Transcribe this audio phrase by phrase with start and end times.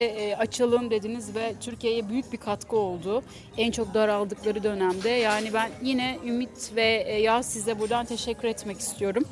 [0.00, 3.22] e, açalım dediniz ve Türkiye'ye büyük bir katkı oldu.
[3.56, 5.08] En çok daraldıkları dönemde.
[5.08, 9.24] Yani ben yine Ümit ve e, Yaz size buradan teşekkür etmek istiyorum.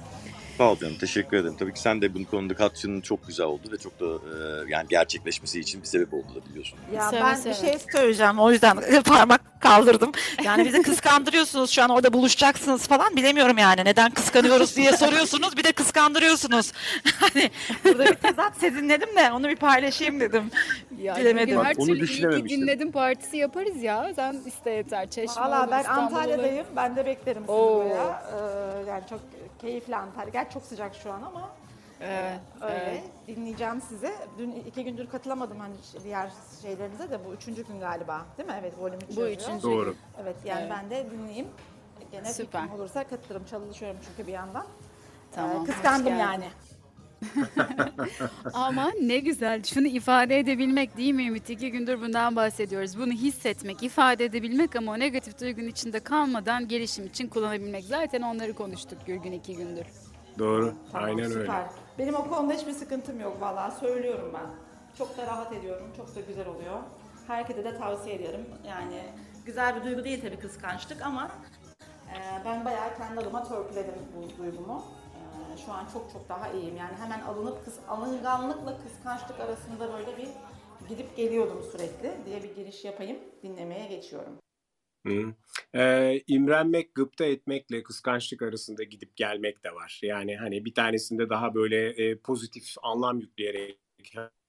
[0.59, 0.97] Sağ ol canım.
[1.01, 1.57] Teşekkür ederim.
[1.59, 4.37] Tabii ki sen de bu konuda katkının çok güzel oldu ve çok da e,
[4.69, 6.79] yani gerçekleşmesi için bir sebep oldu da biliyorsun.
[6.95, 7.53] Ya Seve ben seve.
[7.53, 8.39] bir şey söyleyeceğim.
[8.39, 10.13] O yüzden parmak kaldırdım.
[10.45, 13.17] Yani bizi kıskandırıyorsunuz şu an orada buluşacaksınız falan.
[13.17, 15.57] Bilemiyorum yani neden kıskanıyoruz diye soruyorsunuz.
[15.57, 16.73] Bir de kıskandırıyorsunuz.
[17.21, 17.51] Hani
[17.85, 20.51] burada bir tezat sezinledim de onu bir paylaşayım dedim.
[20.99, 21.61] Ya, Bilemedim.
[21.65, 22.61] her Onu türlü iyi ki düşünememiştim.
[22.63, 24.13] dinledim partisi yaparız ya.
[24.17, 25.11] Sen iste yeter.
[25.11, 26.23] Çeşme Valla olur, ben İstanbul olur.
[26.23, 26.67] Antalya'dayım.
[26.77, 27.85] Ben de beklerim sizi Oo.
[27.85, 28.23] buraya.
[28.85, 29.21] Ee, yani çok
[29.61, 30.29] keyifli Antalya.
[30.31, 31.51] Gerçi çok sıcak şu an ama
[32.01, 32.75] Evet, öyle.
[32.75, 33.03] evet.
[33.27, 34.11] Dinleyeceğim sizi.
[34.39, 35.75] Dün iki gündür katılamadım hani
[36.05, 36.31] diğer
[36.63, 38.55] şeylerinize de bu üçüncü gün galiba değil mi?
[38.61, 39.41] Evet volüm üç Bu yazıyor.
[39.41, 39.95] üçüncü Doğru.
[40.23, 40.73] Evet yani Evet.
[40.77, 41.47] ben de dinleyeyim.
[42.13, 42.63] Gene Süper.
[42.63, 43.45] fikrim olursa katılırım.
[43.45, 44.67] Çalışıyorum çünkü bir yandan.
[45.33, 46.19] Tamam, Ee, hoş kıskandım geldin.
[46.21, 46.45] yani.
[48.53, 49.63] Ama ne güzel.
[49.63, 51.51] Şunu ifade edebilmek değil mi Ümit?
[51.51, 52.99] İki gündür bundan bahsediyoruz.
[52.99, 57.85] Bunu hissetmek, ifade edebilmek ama o negatif duygunun içinde kalmadan gelişim için kullanabilmek.
[57.85, 59.87] Zaten onları konuştuk Gürgün iki gündür.
[60.39, 60.75] Doğru.
[60.93, 61.41] Tamam, Aynen süper.
[61.41, 61.53] öyle.
[61.99, 64.47] Benim o konuda hiçbir sıkıntım yok vallahi söylüyorum ben.
[64.99, 65.87] Çok da rahat ediyorum.
[65.97, 66.79] Çok da güzel oluyor.
[67.27, 68.47] Herkese de tavsiye ederim.
[68.69, 69.03] Yani
[69.47, 71.31] güzel bir duygu değil tabii kıskançlık ama
[72.09, 74.85] e, ben bayağı kendi adıma törpüledim bu duygumu.
[75.67, 76.77] Şu an çok çok daha iyiyim.
[76.77, 80.29] Yani hemen alınıp kıs, alınganlıkla kıskançlık arasında böyle bir
[80.89, 83.19] gidip geliyordum sürekli diye bir giriş yapayım.
[83.43, 84.39] Dinlemeye geçiyorum.
[85.07, 85.35] Hı.
[85.75, 90.01] Ee, imrenmek, gıpta etmekle kıskançlık arasında gidip gelmek de var.
[90.03, 93.79] Yani hani bir tanesinde daha böyle e, pozitif anlam yükleyerek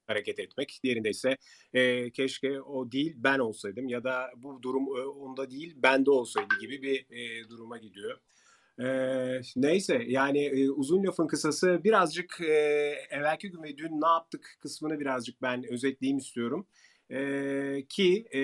[0.07, 0.79] hareket etmek.
[0.83, 1.37] Diğerinde ise
[1.73, 6.55] e, keşke o değil ben olsaydım ya da bu durum e, onda değil bende olsaydı
[6.61, 8.19] gibi bir e, duruma gidiyor.
[8.79, 12.53] Ee, neyse yani e, uzun lafın kısası birazcık e,
[13.09, 16.67] evvelki gün ve dün ne yaptık kısmını birazcık ben özetleyeyim istiyorum.
[17.11, 18.41] Ee, ki e,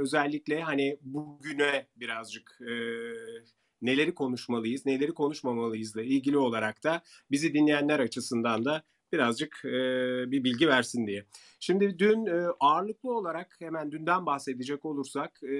[0.00, 2.72] özellikle hani bugüne birazcık e,
[3.82, 8.82] neleri konuşmalıyız, neleri konuşmamalıyızla ilgili olarak da bizi dinleyenler açısından da
[9.12, 9.70] birazcık e,
[10.30, 11.24] bir bilgi versin diye.
[11.60, 15.56] Şimdi dün e, ağırlıklı olarak hemen dünden bahsedecek olursak e,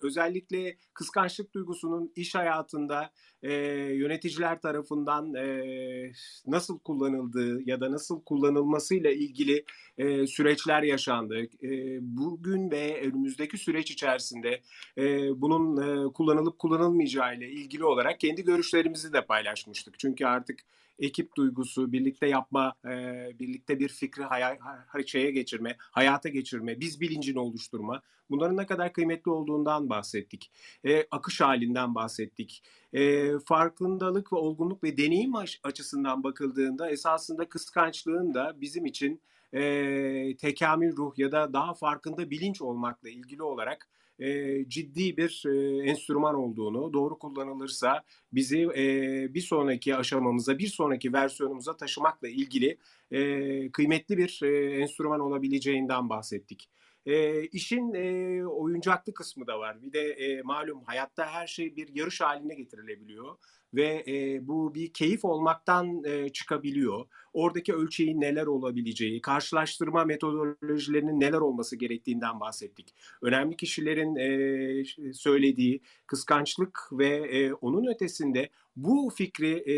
[0.00, 3.10] özellikle kıskançlık duygusunun iş hayatında
[3.42, 3.52] e,
[3.94, 6.12] yöneticiler tarafından e,
[6.46, 9.64] nasıl kullanıldığı ya da nasıl kullanılmasıyla ilgili
[9.98, 11.48] e, süreçler yaşandı.
[11.62, 14.60] E, bugün ve önümüzdeki süreç içerisinde
[14.98, 15.04] e,
[15.40, 19.98] bunun e, kullanılıp kullanılmayacağı ile ilgili olarak kendi görüşlerimizi de paylaşmıştık.
[19.98, 20.60] Çünkü artık
[20.98, 22.90] ekip duygusu, birlikte yapma, e,
[23.38, 28.02] birlikte bir fikri haya, ha- şeye geçirme, hayata geçirme, biz bilincini oluşturma.
[28.30, 30.50] Bunların ne kadar kıymetli olduğundan bahsettik.
[30.84, 32.62] E, akış halinden bahsettik.
[32.92, 39.20] E, farkındalık ve olgunluk ve deneyim açısından bakıldığında esasında kıskançlığın da bizim için
[39.52, 43.88] e, tekamül ruh ya da daha farkında bilinç olmakla ilgili olarak
[44.18, 48.02] e, ciddi bir e, enstrüman olduğunu, doğru kullanılırsa
[48.32, 52.78] bizi e, bir sonraki aşamamıza, bir sonraki versiyonumuza taşımakla ilgili
[53.10, 56.70] e, kıymetli bir e, enstrüman olabileceğinden bahsettik.
[57.06, 59.82] E, işin e, oyuncaklı kısmı da var.
[59.82, 63.36] Bir de e, malum hayatta her şey bir yarış haline getirilebiliyor
[63.76, 67.06] ve e, bu bir keyif olmaktan e, çıkabiliyor.
[67.32, 72.94] Oradaki ölçeğin neler olabileceği, karşılaştırma metodolojilerinin neler olması gerektiğinden bahsettik.
[73.22, 79.76] Önemli kişilerin e, söylediği kıskançlık ve e, onun ötesinde bu fikri e,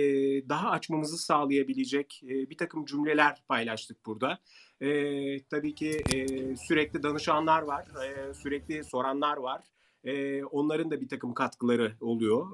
[0.49, 4.39] daha açmamızı sağlayabilecek e, bir takım cümleler paylaştık burada.
[4.81, 6.27] E, tabii ki e,
[6.57, 9.65] sürekli danışanlar var, e, sürekli soranlar var.
[10.07, 12.47] E, onların da bir takım katkıları oluyor.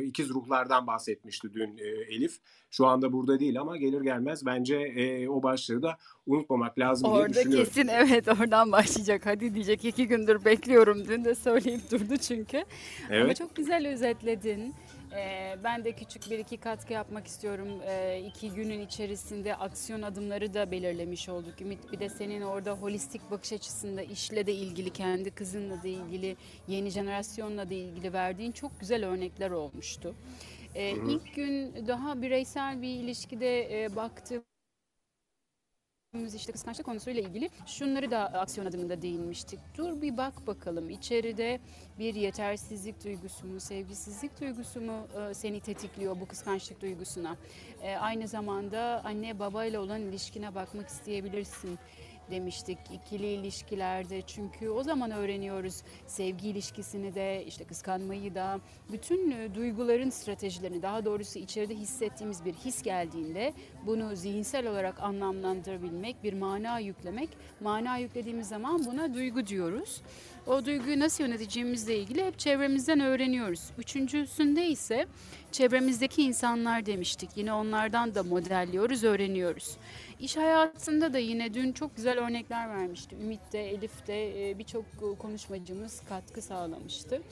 [0.00, 2.36] E, ikiz ruhlardan bahsetmişti dün e, Elif.
[2.70, 7.20] Şu anda burada değil ama gelir gelmez bence e, o başlığı da unutmamak lazım diye
[7.22, 7.64] Orada düşünüyorum.
[7.64, 9.26] kesin evet oradan başlayacak.
[9.26, 11.08] Hadi diyecek iki gündür bekliyorum.
[11.08, 12.56] Dün de söyleyip durdu çünkü.
[12.58, 12.64] Ama
[13.10, 13.36] Evet.
[13.36, 14.74] çok güzel özetledin.
[15.16, 17.68] Ee, ben de küçük bir iki katkı yapmak istiyorum.
[17.86, 21.60] Ee, iki günün içerisinde aksiyon adımları da belirlemiş olduk.
[21.60, 26.36] Ümit bir de senin orada holistik bakış açısında işle de ilgili, kendi kızınla da ilgili,
[26.68, 30.14] yeni jenerasyonla da ilgili verdiğin çok güzel örnekler olmuştu.
[30.74, 34.44] Ee, ilk gün daha bireysel bir ilişkide e, baktığım
[36.36, 39.58] işte kıskançlık konusuyla ilgili şunları da aksiyon adımında değinmiştik.
[39.76, 41.60] Dur bir bak bakalım içeride
[41.98, 47.36] bir yetersizlik duygusu mu, sevgisizlik duygusu mu e, seni tetikliyor bu kıskançlık duygusuna.
[47.82, 51.78] E, aynı zamanda anne babayla olan ilişkine bakmak isteyebilirsin.
[52.30, 58.60] Demiştik ikili ilişkilerde çünkü o zaman öğreniyoruz sevgi ilişkisini de işte kıskanmayı da
[58.92, 63.52] bütün e, duyguların stratejilerini daha doğrusu içeride hissettiğimiz bir his geldiğinde
[63.86, 67.28] bunu zihinsel olarak anlamlandırabilmek bir mana yüklemek
[67.60, 70.02] mana yüklediğimiz zaman buna duygu diyoruz.
[70.46, 73.70] O duyguyu nasıl yöneteceğimizle ilgili hep çevremizden öğreniyoruz.
[73.78, 75.06] Üçüncüsünde ise
[75.52, 77.30] çevremizdeki insanlar demiştik.
[77.36, 79.76] Yine onlardan da modelliyoruz, öğreniyoruz.
[80.20, 83.16] İş hayatında da yine dün çok güzel örnekler vermişti.
[83.16, 84.84] Ümit de, Elif de e, birçok
[85.18, 87.22] konuşmacımız katkı sağlamıştı.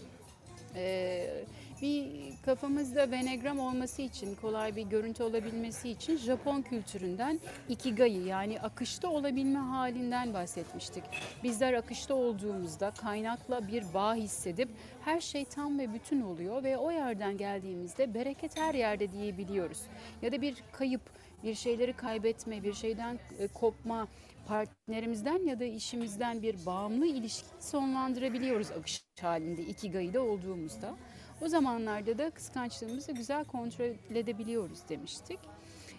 [0.76, 1.44] Ee,
[1.82, 2.06] bir
[2.44, 9.58] kafamızda venegram olması için, kolay bir görüntü olabilmesi için Japon kültüründen ikigai yani akışta olabilme
[9.58, 11.04] halinden bahsetmiştik.
[11.42, 14.68] Bizler akışta olduğumuzda kaynakla bir bağ hissedip
[15.04, 19.82] her şey tam ve bütün oluyor ve o yerden geldiğimizde bereket her yerde diyebiliyoruz.
[20.22, 21.02] Ya da bir kayıp,
[21.42, 24.08] bir şeyleri kaybetme, bir şeyden e, kopma,
[24.46, 30.94] partnerimizden ya da işimizden bir bağımlı ilişki sonlandırabiliyoruz akış halinde ikigai'de olduğumuzda.
[31.42, 35.38] O zamanlarda da kıskançlığımızı güzel kontrol edebiliyoruz demiştik.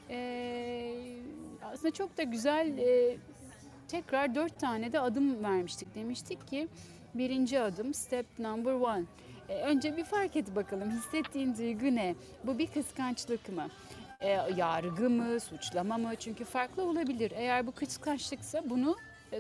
[0.10, 1.18] Ee,
[1.62, 3.18] aslında çok da güzel e,
[3.88, 5.96] tekrar dört tane de adım vermiştik.
[5.96, 6.68] Demiştik ki
[7.14, 9.04] birinci adım step number one.
[9.50, 12.16] Ee, önce bir fark et bakalım hissettiğin duygu ne?
[12.44, 13.68] Bu bir kıskançlık mı?
[14.22, 16.16] E, yargı mı, suçlama mı?
[16.20, 17.32] Çünkü farklı olabilir.
[17.36, 18.96] Eğer bu kıskançlıksa bunu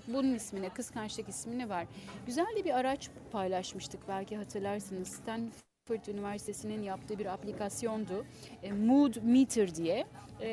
[0.07, 1.85] bunun ismine, kıskançlık ismini var.
[2.25, 5.07] Güzel de bir araç paylaşmıştık belki hatırlarsınız.
[5.07, 8.25] Stanford Üniversitesi'nin yaptığı bir aplikasyondu.
[8.63, 10.05] E, Mood Meter diye.
[10.41, 10.49] E,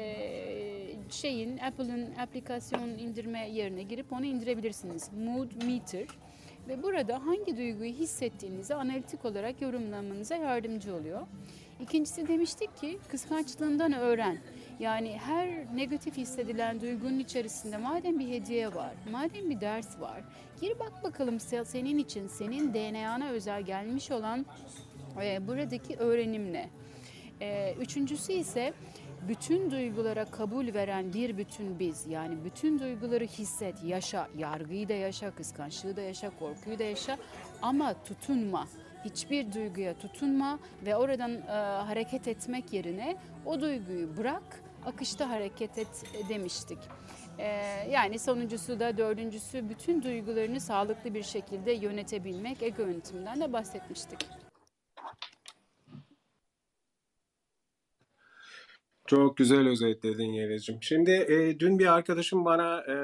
[1.11, 5.11] şeyin, Apple'ın aplikasyon indirme yerine girip onu indirebilirsiniz.
[5.13, 6.07] Mood Meter.
[6.69, 11.27] Ve burada hangi duyguyu hissettiğinizi analitik olarak yorumlamanıza yardımcı oluyor.
[11.81, 14.39] İkincisi demiştik ki kıskançlığından öğren.
[14.81, 20.25] Yani her negatif hissedilen duygunun içerisinde madem bir hediye var, madem bir ders var,
[20.61, 24.47] gir bak bakalım senin için, senin DNA'na özel gelmiş olan
[25.23, 26.69] e, buradaki öğrenim ne?
[27.41, 28.73] E, üçüncüsü ise
[29.29, 32.07] bütün duygulara kabul veren bir bütün biz.
[32.07, 37.19] Yani bütün duyguları hisset, yaşa, yargıyı da yaşa, kıskançlığı da yaşa, korkuyu da yaşa
[37.63, 38.69] ama tutunma
[39.05, 41.53] hiçbir duyguya tutunma ve oradan e,
[41.87, 43.17] hareket etmek yerine
[43.47, 46.79] o duyguyu bırak, akışta hareket et demiştik.
[47.39, 47.47] E,
[47.91, 54.19] yani sonuncusu da dördüncüsü bütün duygularını sağlıklı bir şekilde yönetebilmek, ego yönetiminden de bahsetmiştik.
[59.07, 60.79] Çok güzel özetledin Yeriz'cim.
[60.81, 62.97] Şimdi e, dün bir arkadaşım bana e,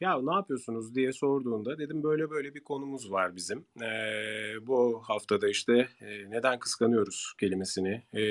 [0.00, 3.64] ya ne yapıyorsunuz diye sorduğunda dedim böyle böyle bir konumuz var bizim.
[3.82, 3.86] E,
[4.66, 8.22] bu haftada işte e, neden kıskanıyoruz kelimesini, e,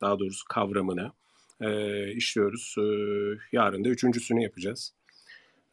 [0.00, 1.12] daha doğrusu kavramını
[1.60, 2.74] e, işliyoruz.
[2.78, 2.84] E,
[3.52, 4.94] yarın da üçüncüsünü yapacağız.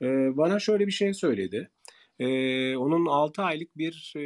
[0.02, 0.08] E,
[0.38, 1.70] bana şöyle bir şey söyledi.
[2.22, 4.22] Ee, onun 6 aylık bir e,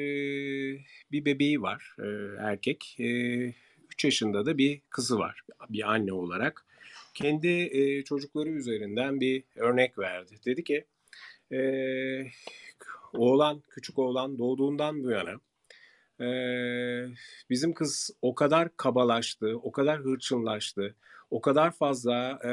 [1.12, 2.06] bir bebeği var e,
[2.40, 2.96] erkek.
[3.00, 3.06] E,
[3.90, 6.66] 3 yaşında da bir kızı var bir anne olarak.
[7.13, 10.36] Kendi e, çocukları üzerinden bir örnek verdi.
[10.46, 10.86] Dedi ki
[11.51, 11.59] e,
[13.13, 15.39] oğlan, küçük oğlan doğduğundan bu yana
[16.21, 16.27] e,
[17.50, 20.95] bizim kız o kadar kabalaştı, o kadar hırçınlaştı,
[21.31, 22.51] o kadar fazla e,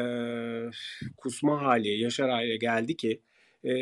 [1.16, 3.20] kusma hali, yaşar hale geldi ki
[3.64, 3.74] e,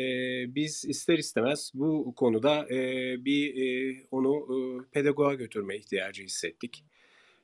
[0.55, 4.57] biz ister istemez bu konuda e, bir e, onu e,
[4.91, 6.83] pedagoğa götürme ihtiyacı hissettik.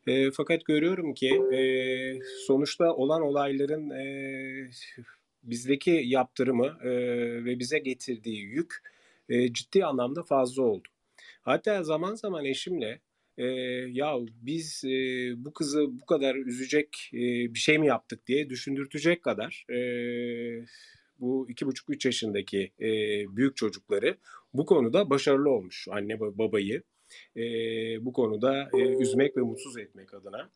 [0.07, 1.59] E, fakat görüyorum ki e,
[2.47, 4.69] sonuçta olan olayların e,
[5.47, 6.89] bizdeki yaptırımı e,
[7.45, 8.83] ve bize getirdiği yük
[9.29, 10.87] e, ciddi anlamda fazla oldu.
[11.41, 12.99] Hatta zaman zaman eşimle
[13.37, 13.45] e,
[13.91, 14.89] ya biz e,
[15.45, 17.19] bu kızı bu kadar üzecek e,
[17.53, 19.77] bir şey mi yaptık diye düşündürtecek kadar e,
[21.19, 22.89] bu iki buçuk üç yaşındaki e,
[23.35, 24.17] büyük çocukları
[24.53, 26.83] bu konuda başarılı olmuş anne babayı
[27.35, 27.41] e,
[28.05, 30.49] bu konuda e, üzmek ve mutsuz etmek adına.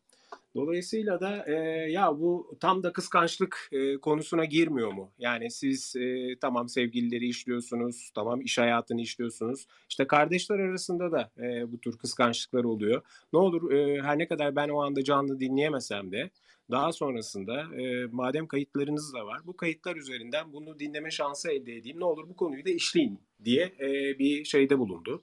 [0.54, 1.52] Dolayısıyla da e,
[1.90, 5.10] ya bu tam da kıskançlık e, konusuna girmiyor mu?
[5.18, 9.66] Yani siz e, tamam sevgilileri işliyorsunuz, tamam iş hayatını işliyorsunuz.
[9.88, 13.02] İşte kardeşler arasında da e, bu tür kıskançlıklar oluyor.
[13.32, 16.30] Ne olur e, her ne kadar ben o anda canlı dinleyemesem de
[16.70, 22.00] daha sonrasında e, madem kayıtlarınız da var bu kayıtlar üzerinden bunu dinleme şansı elde edeyim.
[22.00, 25.22] Ne olur bu konuyu da işleyin diye e, bir şeyde bulundu.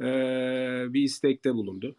[0.00, 0.04] E,
[0.92, 1.96] bir istekte bulundu.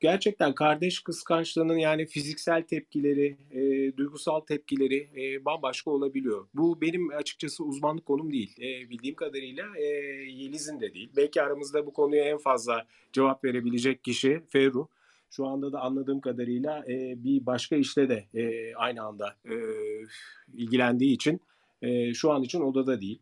[0.00, 6.46] Gerçekten kardeş kıskançlığının yani fiziksel tepkileri, e, duygusal tepkileri e, bambaşka olabiliyor.
[6.54, 8.56] Bu benim açıkçası uzmanlık konum değil.
[8.60, 9.84] E, bildiğim kadarıyla e,
[10.30, 11.10] Yeliz'in de değil.
[11.16, 14.88] Belki aramızda bu konuya en fazla cevap verebilecek kişi Ferru.
[15.30, 19.54] Şu anda da anladığım kadarıyla e, bir başka işle de e, aynı anda e,
[20.54, 21.40] ilgilendiği için
[21.82, 23.18] E, şu an için odada değil.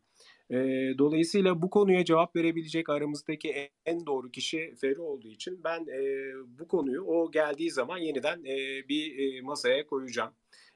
[0.51, 0.59] E,
[0.99, 6.69] dolayısıyla bu konuya cevap verebilecek aramızdaki en doğru kişi Ferru olduğu için ben e, bu
[6.69, 10.33] konuyu o geldiği zaman yeniden e, bir e, masaya koyacağım.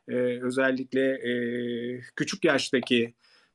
[0.09, 1.33] E, özellikle e,
[2.17, 3.15] küçük yaştaki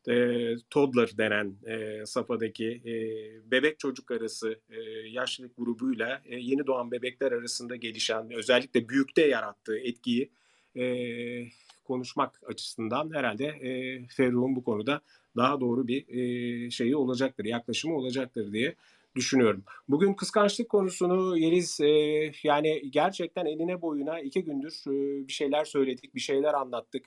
[0.09, 2.93] e, toddler denen e, safhadaki e,
[3.51, 9.77] bebek çocuk arası e, yaşlılık grubuyla e, yeni doğan bebekler arasında gelişen özellikle büyükte yarattığı
[9.77, 10.31] etkiyi
[10.75, 10.83] e,
[11.85, 15.01] konuşmak açısından herhalde e, Ferruh'un bu konuda
[15.35, 18.75] daha doğru bir e, şeyi olacaktır, yaklaşımı olacaktır diye
[19.15, 19.63] düşünüyorum.
[19.89, 21.87] Bugün kıskançlık konusunu Yeliz e,
[22.43, 27.05] yani gerçekten eline boyuna iki gündür e, bir şeyler söyledik, bir şeyler anlattık.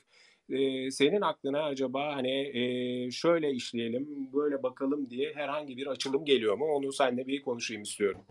[0.49, 6.57] E, senin aklına acaba hani e, şöyle işleyelim, böyle bakalım diye herhangi bir açılım geliyor
[6.57, 6.65] mu?
[6.65, 8.21] Onu seninle bir konuşayım istiyorum.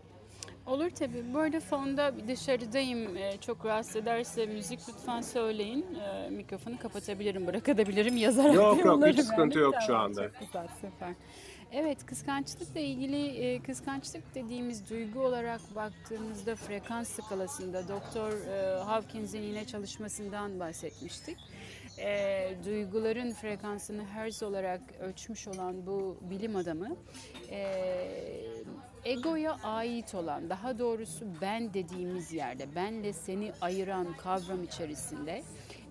[0.67, 1.35] Olur tabii.
[1.35, 3.17] Bu arada fonda dışarıdayım.
[3.17, 5.87] Ee, çok rahatsız ederse müzik lütfen söyleyin.
[5.95, 8.55] Ee, mikrofonu kapatabilirim, bırakabilirim yazarak.
[8.55, 10.23] Yok yok hiç sıkıntı yok şu anda.
[10.23, 11.15] Çok güzel, süper.
[11.73, 19.67] Evet, kıskançlıkla ilgili e, kıskançlık dediğimiz duygu olarak baktığımızda frekans skalasında Doktor e, Hawkins'in yine
[19.67, 21.39] çalışmasından bahsetmiştik.
[21.99, 26.97] E, duyguların frekansını hertz olarak ölçmüş olan bu bilim adamı
[27.51, 27.63] e,
[29.05, 35.43] egoya ait olan, daha doğrusu ben dediğimiz yerde, benle seni ayıran kavram içerisinde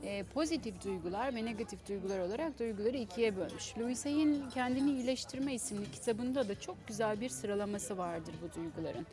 [0.04, 3.78] e, pozitif duygular ve negatif duygular olarak duyguları ikiye bölmüş.
[3.78, 9.08] Louis Hay'in Kendini İyileştirme isimli kitabında da çok güzel bir sıralaması vardır bu duyguların.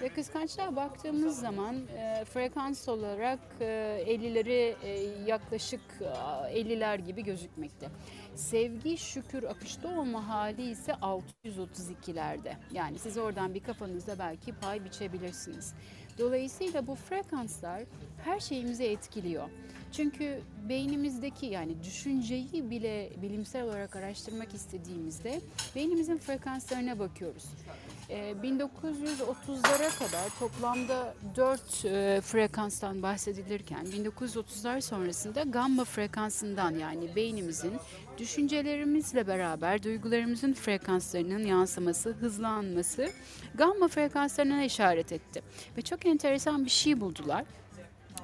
[0.00, 3.64] Ve kıskançlığa baktığımız zaman e, frekans olarak e,
[4.06, 4.90] 50'leri e,
[5.26, 6.04] yaklaşık e,
[6.60, 7.88] 50'ler gibi gözükmekte.
[8.34, 12.54] Sevgi, şükür, akışta olma hali ise 632'lerde.
[12.72, 15.74] Yani siz oradan bir kafanızda belki pay biçebilirsiniz.
[16.18, 17.82] Dolayısıyla bu frekanslar
[18.24, 19.48] her şeyimizi etkiliyor.
[19.92, 25.40] Çünkü beynimizdeki yani düşünceyi bile bilimsel olarak araştırmak istediğimizde
[25.74, 27.44] beynimizin frekanslarına bakıyoruz.
[28.10, 37.72] 1930'lara kadar toplamda 4 e, frekanstan bahsedilirken 1930'lar sonrasında gamma frekansından yani beynimizin
[38.18, 43.10] düşüncelerimizle beraber duygularımızın frekanslarının yansıması, hızlanması
[43.54, 45.42] gamma frekanslarına işaret etti.
[45.76, 47.44] Ve çok enteresan bir şey buldular.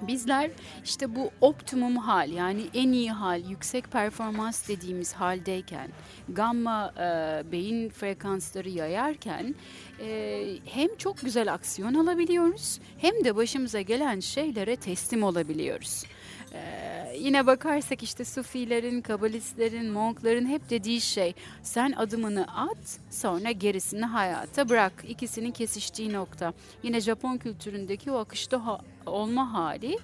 [0.03, 0.51] Bizler
[0.85, 5.89] işte bu optimum hal yani en iyi hal, yüksek performans dediğimiz haldeyken,
[6.29, 9.55] gamma e, beyin frekansları yayarken
[10.01, 16.05] e, hem çok güzel aksiyon alabiliyoruz hem de başımıza gelen şeylere teslim olabiliyoruz.
[16.55, 24.05] Ee, yine bakarsak işte Sufilerin, Kabalistlerin, Monkların hep dediği şey sen adımını at sonra gerisini
[24.05, 24.93] hayata bırak.
[25.09, 26.53] İkisinin kesiştiği nokta.
[26.83, 29.99] Yine Japon kültüründeki o akışta ha- olma hali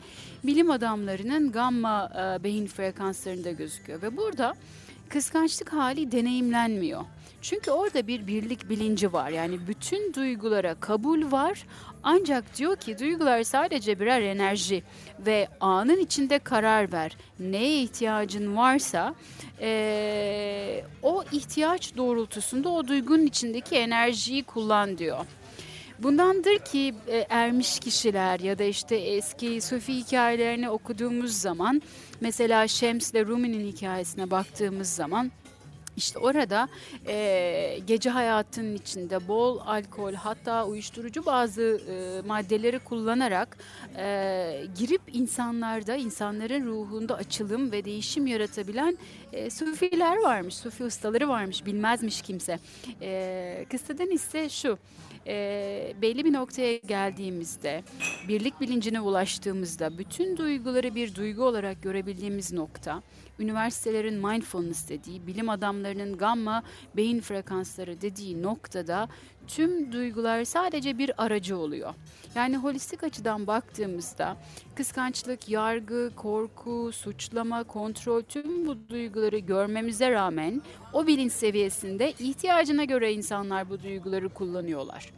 [0.44, 4.54] bilim adamlarının gamma e, beyin frekanslarında gözüküyor ve burada
[5.08, 7.04] kıskançlık hali deneyimlenmiyor.
[7.42, 9.30] Çünkü orada bir birlik bilinci var.
[9.30, 11.66] Yani bütün duygulara kabul var.
[12.02, 14.82] Ancak diyor ki duygular sadece birer enerji
[15.18, 17.16] ve anın içinde karar ver.
[17.40, 19.14] Neye ihtiyacın varsa
[19.60, 25.26] e, o ihtiyaç doğrultusunda o duygunun içindeki enerjiyi kullan diyor.
[25.98, 31.82] Bundandır ki e, ermiş kişiler ya da işte eski Sufi hikayelerini okuduğumuz zaman
[32.20, 35.32] mesela Şems ile Rumi'nin hikayesine baktığımız zaman
[35.96, 36.68] işte orada
[37.06, 43.58] e, gece hayatının içinde bol alkol hatta uyuşturucu bazı e, maddeleri kullanarak
[43.96, 48.98] e, girip insanlarda, insanların ruhunda açılım ve değişim yaratabilen
[49.32, 52.58] e, sufiler varmış, sufi ustaları varmış bilmezmiş kimse.
[53.02, 54.78] E, kıssadan ise şu
[55.26, 57.82] e, belli bir noktaya geldiğimizde,
[58.28, 63.02] birlik bilincine ulaştığımızda bütün duyguları bir duygu olarak görebildiğimiz nokta,
[63.38, 66.62] üniversitelerin mindfulness dediği, bilim adamlarının gamma
[66.96, 69.08] beyin frekansları dediği noktada
[69.48, 71.94] tüm duygular sadece bir aracı oluyor.
[72.34, 74.36] Yani holistik açıdan baktığımızda
[74.74, 80.62] kıskançlık, yargı, korku, suçlama, kontrol tüm bu duyguları görmemize rağmen
[80.92, 85.12] o bilinç seviyesinde ihtiyacına göre insanlar bu duyguları kullanıyorlar.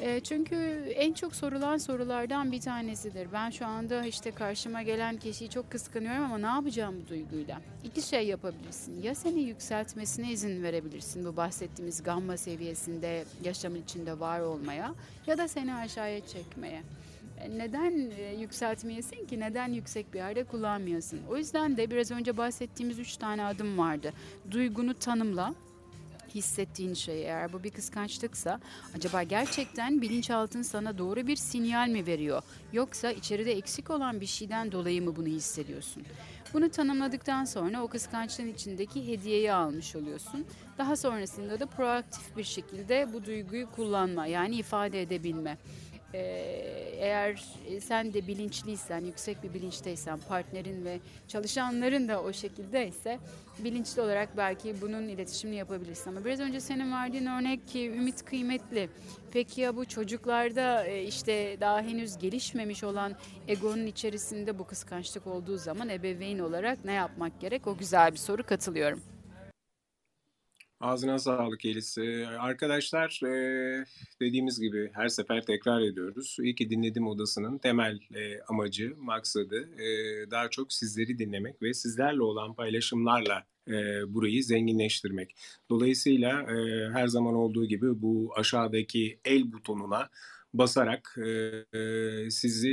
[0.00, 0.56] E, çünkü
[0.94, 3.28] en çok sorulan sorulardan bir tanesidir.
[3.32, 7.60] Ben şu anda işte karşıma gelen kişiyi çok kıskanıyorum ama ne yapacağım bu duyguyla?
[7.84, 9.02] İki şey yapabilirsin.
[9.02, 14.94] Ya seni yükseltmesine izin verebilirsin bu bahsettiğimiz gamma seviyesinde yaşamın içinde var olmaya
[15.26, 16.82] ya da seni aşağıya çekmeye
[17.40, 19.40] e, neden e, yükseltmeyesin ki?
[19.40, 21.20] Neden yüksek bir yerde kullanmıyorsun?
[21.30, 24.12] O yüzden de biraz önce bahsettiğimiz üç tane adım vardı.
[24.50, 25.54] Duygunu tanımla,
[26.34, 28.60] hissettiğin şey eğer bu bir kıskançlıksa
[28.96, 32.42] acaba gerçekten bilinçaltın sana doğru bir sinyal mi veriyor?
[32.72, 36.02] Yoksa içeride eksik olan bir şeyden dolayı mı bunu hissediyorsun?
[36.54, 40.46] Bunu tanımladıktan sonra o kıskançlığın içindeki hediyeyi almış oluyorsun.
[40.78, 45.58] Daha sonrasında da proaktif bir şekilde bu duyguyu kullanma yani ifade edebilme.
[46.14, 46.18] Ee,
[46.98, 47.44] eğer
[47.80, 53.18] sen de bilinçliysen, yüksek bir bilinçteysen, partnerin ve çalışanların da o şekildeyse
[53.58, 56.10] bilinçli olarak belki bunun iletişimini yapabilirsin.
[56.10, 58.88] Ama biraz önce senin verdiğin örnek ki ümit kıymetli.
[59.32, 63.16] Peki ya bu çocuklarda e, işte daha henüz gelişmemiş olan
[63.48, 67.66] egonun içerisinde bu kıskançlık olduğu zaman ebeveyn olarak ne yapmak gerek?
[67.66, 69.17] O güzel bir soru katılıyorum.
[70.80, 71.98] Ağzına sağlık Elis.
[72.38, 73.20] Arkadaşlar
[74.20, 76.36] dediğimiz gibi her sefer tekrar ediyoruz.
[76.40, 77.98] İyi ki dinledim odasının temel
[78.48, 79.68] amacı, maksadı
[80.30, 83.46] daha çok sizleri dinlemek ve sizlerle olan paylaşımlarla
[84.06, 85.34] burayı zenginleştirmek.
[85.70, 86.46] Dolayısıyla
[86.92, 90.08] her zaman olduğu gibi bu aşağıdaki el butonuna
[90.54, 91.18] basarak
[92.30, 92.70] sizi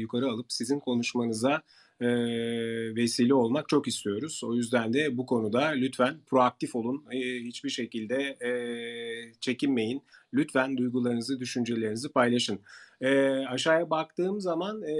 [0.00, 1.62] yukarı alıp sizin konuşmanıza
[2.02, 2.08] e,
[2.96, 4.40] vesile olmak çok istiyoruz.
[4.44, 7.04] O yüzden de bu konuda lütfen proaktif olun.
[7.10, 8.52] E, hiçbir şekilde e,
[9.40, 10.02] çekinmeyin.
[10.34, 12.60] Lütfen duygularınızı, düşüncelerinizi paylaşın.
[13.00, 14.94] E, aşağıya baktığım zaman e,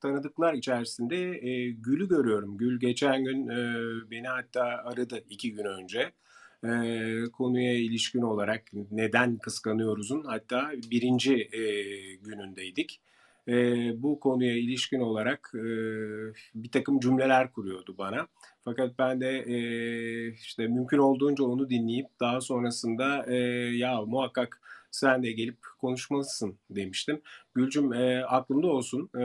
[0.00, 1.16] tanıdıklar içerisinde
[1.48, 2.56] e, Gül'ü görüyorum.
[2.56, 6.12] Gül geçen gün e, beni hatta aradı iki gün önce.
[6.64, 6.70] E,
[7.32, 11.62] konuya ilişkin olarak neden kıskanıyoruzun hatta birinci e,
[12.14, 13.00] günündeydik
[13.48, 13.52] e,
[14.02, 15.64] bu konuya ilişkin olarak e,
[16.54, 18.26] bir takım cümleler kuruyordu bana.
[18.64, 19.58] Fakat ben de e,
[20.32, 23.36] işte mümkün olduğunca onu dinleyip daha sonrasında e,
[23.76, 24.60] ya muhakkak
[24.90, 27.20] sen de gelip konuşmalısın demiştim.
[27.54, 29.10] Gülcüm e, aklımda olsun.
[29.20, 29.24] E,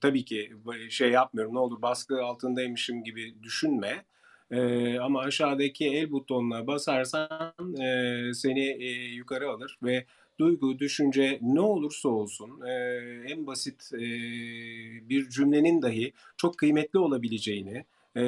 [0.00, 0.52] tabii ki
[0.90, 4.04] şey yapmıyorum ne olur baskı altındaymışım gibi düşünme.
[4.50, 10.06] E, ama aşağıdaki el butonuna basarsan e, seni e, yukarı alır ve
[10.40, 12.72] duygu, düşünce ne olursa olsun e,
[13.32, 14.00] en basit e,
[15.08, 17.84] bir cümlenin dahi çok kıymetli olabileceğini
[18.16, 18.22] e,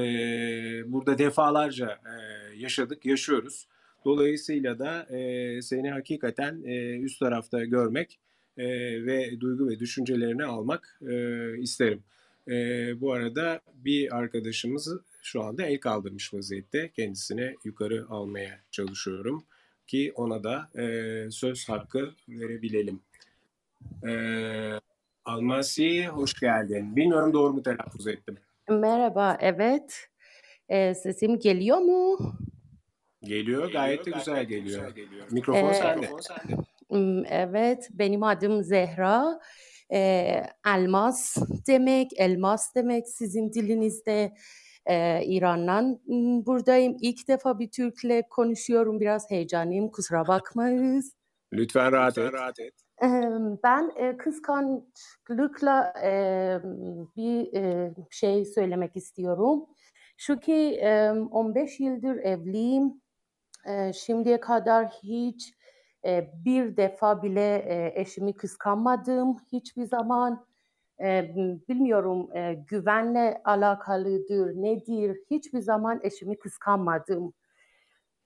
[0.92, 2.14] burada defalarca e,
[2.57, 3.66] yaşadık, yaşıyoruz.
[4.04, 8.19] Dolayısıyla da e, seni hakikaten e, üst tarafta görmek
[8.57, 8.66] e,
[9.07, 11.14] ve duygu ve düşüncelerini almak e,
[11.59, 12.02] isterim.
[12.49, 12.54] E,
[13.00, 14.88] bu arada bir arkadaşımız
[15.23, 16.90] şu anda el kaldırmış vaziyette.
[16.97, 19.45] Kendisine yukarı almaya çalışıyorum
[19.87, 23.01] ki ona da e, söz hakkı verebilelim.
[24.07, 24.12] E,
[25.25, 26.97] Almasi hoş geldin.
[26.97, 28.38] Bilmiyorum doğru mu telaffuz ettim.
[28.68, 30.09] Merhaba, evet.
[30.68, 32.18] E, sesim geliyor mu?
[33.23, 34.92] Geliyor, gayet de güzel geliyor.
[35.31, 36.11] Mikrofon Ee, sende.
[37.29, 39.40] Evet, benim adım Zehra.
[39.92, 44.35] E, elmas demek, elmas demek sizin dilinizde.
[44.87, 46.97] E, İran'dan hmm, buradayım.
[47.01, 49.01] İlk defa bir Türk'le konuşuyorum.
[49.01, 51.12] Biraz heyecanlıyım, kusura bakmayız.
[51.53, 52.18] Lütfen rahat
[52.61, 52.75] et.
[53.03, 53.31] Eee,
[53.64, 56.11] Ben e, kıskançlıkla e,
[57.16, 59.66] bir e, şey söylemek istiyorum.
[60.16, 63.01] Şu ki e, 15 yıldır evliyim.
[63.66, 65.55] E, Şimdiye kadar hiç
[66.45, 67.64] bir defa bile
[67.95, 70.47] eşimi kıskanmadım hiçbir zaman.
[71.03, 71.35] E,
[71.69, 75.19] Bilmiyorum e, güvenle alakalıdır, nedir?
[75.31, 77.33] Hiçbir zaman eşimi kıskanmadım.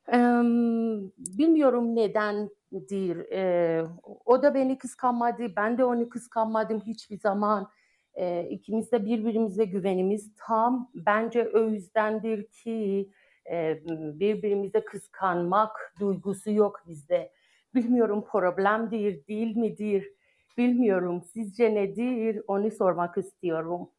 [0.09, 3.33] Em, bilmiyorum nedendir.
[3.33, 3.85] Ee,
[4.25, 7.71] o da beni kıskanmadı, ben de onu kıskanmadım hiçbir zaman.
[8.15, 10.91] Ee, ikimiz de birbirimize güvenimiz tam.
[10.95, 13.11] Bence o yüzdendir ki
[13.51, 13.81] e,
[14.21, 17.33] birbirimize kıskanmak duygusu yok bizde.
[17.75, 20.13] Bilmiyorum problemdir, değil midir?
[20.59, 21.25] Bilmiyorum.
[21.33, 22.43] Sizce nedir?
[22.47, 23.91] Onu sormak istiyorum.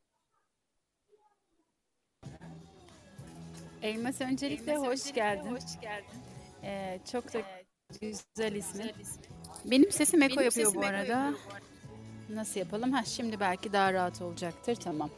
[3.81, 5.57] Elmas öncelikle hoş geldin.
[6.63, 7.39] Ee, çok da
[8.01, 8.91] güzel ismin.
[9.65, 11.33] Benim sesim eko yapıyor bu arada.
[12.29, 12.91] Nasıl yapalım?
[12.91, 14.75] Ha şimdi belki daha rahat olacaktır.
[14.75, 15.09] Tamam.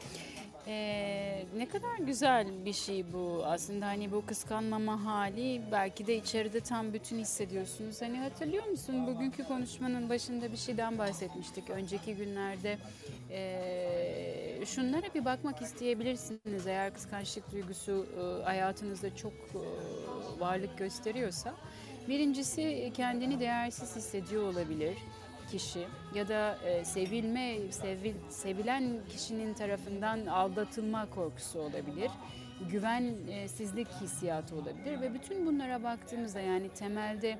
[0.71, 3.43] Ee, ne kadar güzel bir şey bu.
[3.45, 8.01] Aslında hani bu kıskanmama hali belki de içeride tam bütün hissediyorsunuz.
[8.01, 9.08] Hani hatırlıyor musun?
[9.08, 11.69] Bugünkü konuşmanın başında bir şeyden bahsetmiştik.
[11.69, 12.77] Önceki günlerde
[13.29, 16.67] ee, şunlara bir bakmak isteyebilirsiniz.
[16.67, 19.62] Eğer kıskançlık duygusu e, hayatınızda çok e,
[20.39, 21.53] varlık gösteriyorsa.
[22.08, 24.97] Birincisi kendini değersiz hissediyor olabilir
[25.51, 32.12] kişi ya da e, sevilme, sevil, sevilen kişinin tarafından aldatılma korkusu olabilir.
[32.71, 37.38] Güvensizlik hissiyatı olabilir ve bütün bunlara baktığımızda yani temelde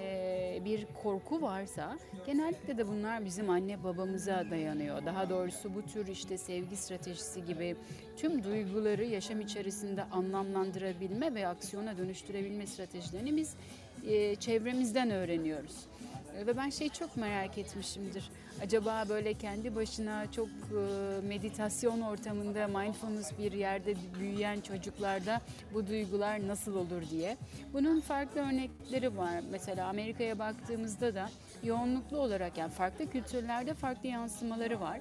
[0.00, 5.06] e, bir korku varsa genellikle de bunlar bizim anne babamıza dayanıyor.
[5.06, 7.76] Daha doğrusu bu tür işte sevgi stratejisi gibi
[8.16, 13.54] tüm duyguları yaşam içerisinde anlamlandırabilme ve aksiyona dönüştürebilme stratejilerini biz
[14.06, 15.76] e, çevremizden öğreniyoruz.
[16.38, 18.30] E, ve ben şey çok merak etmişimdir.
[18.62, 25.40] Acaba böyle kendi başına çok e, meditasyon ortamında mindfulness bir yerde büyüyen çocuklarda
[25.74, 27.36] bu duygular nasıl olur diye.
[27.72, 29.40] Bunun farklı örnekleri var.
[29.50, 31.30] Mesela Amerika'ya baktığımızda da
[31.62, 35.00] yoğunluklu olarak yani farklı kültürlerde farklı yansımaları var.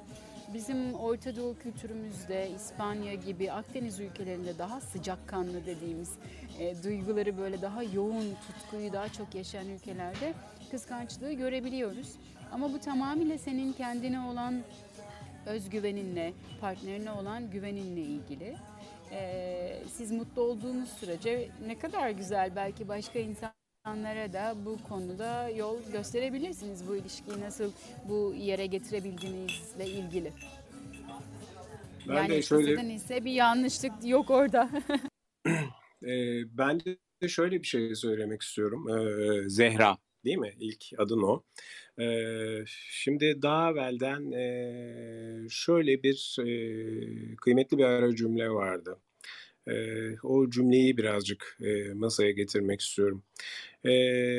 [0.54, 6.10] Bizim Orta Doğu kültürümüzde İspanya gibi Akdeniz ülkelerinde daha sıcakkanlı dediğimiz
[6.60, 10.34] e, duyguları böyle daha yoğun tutkuyu daha çok yaşayan ülkelerde
[10.74, 12.08] kıskançlığı görebiliyoruz.
[12.52, 14.64] Ama bu tamamıyla senin kendine olan
[15.46, 18.56] özgüveninle, partnerine olan güveninle ilgili.
[19.12, 25.78] Ee, siz mutlu olduğunuz sürece ne kadar güzel belki başka insanlara da bu konuda yol
[25.92, 27.72] gösterebilirsiniz bu ilişkiyi nasıl
[28.10, 30.32] bu yere getirebildiğinizle ilgili.
[32.08, 34.70] Ben yani de şöyle ise bir yanlışlık yok orada.
[36.04, 36.14] e,
[36.58, 36.80] ben
[37.22, 38.90] de şöyle bir şey söylemek istiyorum.
[38.90, 40.54] E, Zehra değil mi?
[40.60, 41.44] İlk adın o.
[42.00, 49.00] Ee, şimdi daha evvelden e, şöyle bir e, kıymetli bir ara cümle vardı.
[49.68, 49.74] E,
[50.24, 53.24] o cümleyi birazcık e, masaya getirmek istiyorum.
[53.86, 53.92] E,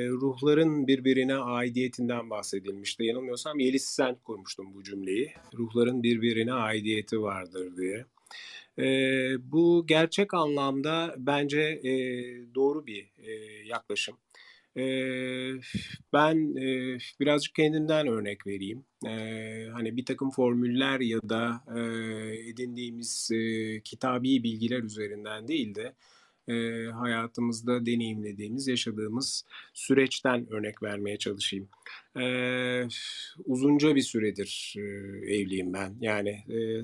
[0.09, 3.05] ruhların birbirine aidiyetinden bahsedilmişti.
[3.05, 5.33] Yanılmıyorsam Yeliz sen kurmuştun bu cümleyi.
[5.55, 8.05] Ruhların birbirine aidiyeti vardır diye.
[8.79, 8.87] E,
[9.53, 11.93] bu gerçek anlamda bence e,
[12.55, 13.33] doğru bir e,
[13.67, 14.17] yaklaşım.
[14.77, 15.53] Ee,
[16.13, 18.85] ben e, birazcık kendimden örnek vereyim.
[19.07, 21.81] Ee, hani bir takım formüller ya da e,
[22.51, 25.95] edindiğimiz e, kitabi bilgiler üzerinden değil de
[26.49, 31.69] e, hayatımızda deneyimlediğimiz, yaşadığımız süreçten örnek vermeye çalışayım.
[32.21, 32.25] E,
[33.45, 34.81] uzunca bir süredir e,
[35.35, 35.97] evliyim ben.
[36.01, 36.83] Yani e,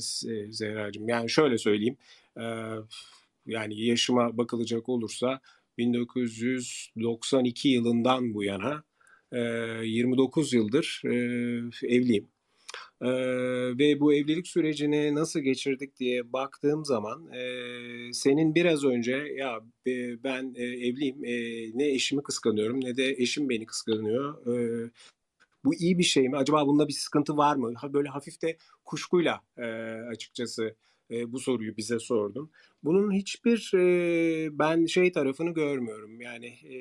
[0.50, 1.96] Zehra'cığım, yani şöyle söyleyeyim.
[2.36, 2.44] E,
[3.46, 5.40] yani yaşıma bakılacak olursa
[5.80, 8.84] 1992 yılından bu yana
[9.82, 11.02] 29 yıldır
[11.84, 12.28] evliyim.
[13.78, 17.30] ve bu evlilik sürecini nasıl geçirdik diye baktığım zaman
[18.12, 19.60] senin biraz önce ya
[20.24, 21.22] ben evliyim
[21.78, 24.46] ne eşimi kıskanıyorum ne de eşim beni kıskanıyor.
[25.64, 26.36] bu iyi bir şey mi?
[26.36, 27.74] Acaba bunda bir sıkıntı var mı?
[27.92, 29.40] Böyle hafif de kuşkuyla
[30.10, 30.76] açıkçası
[31.10, 32.50] e, bu soruyu bize sordun.
[32.84, 36.20] Bunun hiçbir e, ben şey tarafını görmüyorum.
[36.20, 36.76] Yani e,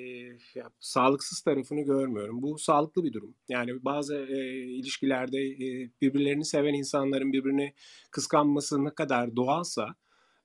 [0.55, 2.41] ya, sağlıksız tarafını görmüyorum.
[2.41, 3.35] Bu sağlıklı bir durum.
[3.49, 7.73] Yani bazı e, ilişkilerde e, birbirlerini seven insanların birbirini
[8.11, 9.95] kıskanması ne kadar doğalsa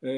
[0.05, 0.11] e,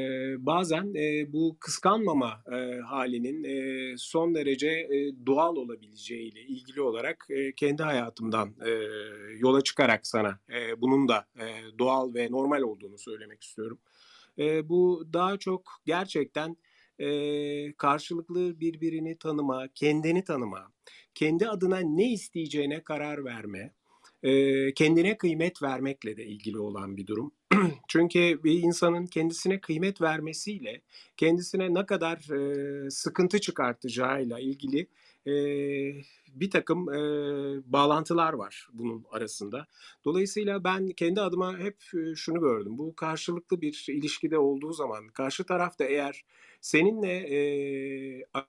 [0.46, 7.82] bazen e, bu kıskanmama e, halinin e, son derece e, doğal olabileceğiyle ilgili olarak kendi
[7.82, 8.54] hayatımdan
[9.38, 10.38] yola çıkarak sana
[10.78, 11.26] bunun da
[11.78, 13.78] doğal ve normal olduğunu söylemek istiyorum.
[14.68, 16.56] Bu daha çok gerçekten
[17.76, 20.72] karşılıklı birbirini tanıma, kendini tanıma,
[21.14, 23.72] kendi adına ne isteyeceğine karar verme,
[24.74, 27.32] kendine kıymet vermekle de ilgili olan bir durum.
[27.88, 30.80] Çünkü bir insanın kendisine kıymet vermesiyle
[31.16, 34.86] kendisine ne kadar e, sıkıntı çıkartacağıyla ilgili
[35.26, 35.34] e,
[36.28, 36.98] bir takım e,
[37.72, 39.66] bağlantılar var bunun arasında.
[40.04, 41.76] Dolayısıyla ben kendi adıma hep
[42.16, 42.78] şunu gördüm.
[42.78, 46.24] Bu karşılıklı bir ilişkide olduğu zaman karşı taraf da eğer
[46.66, 47.38] seninle e,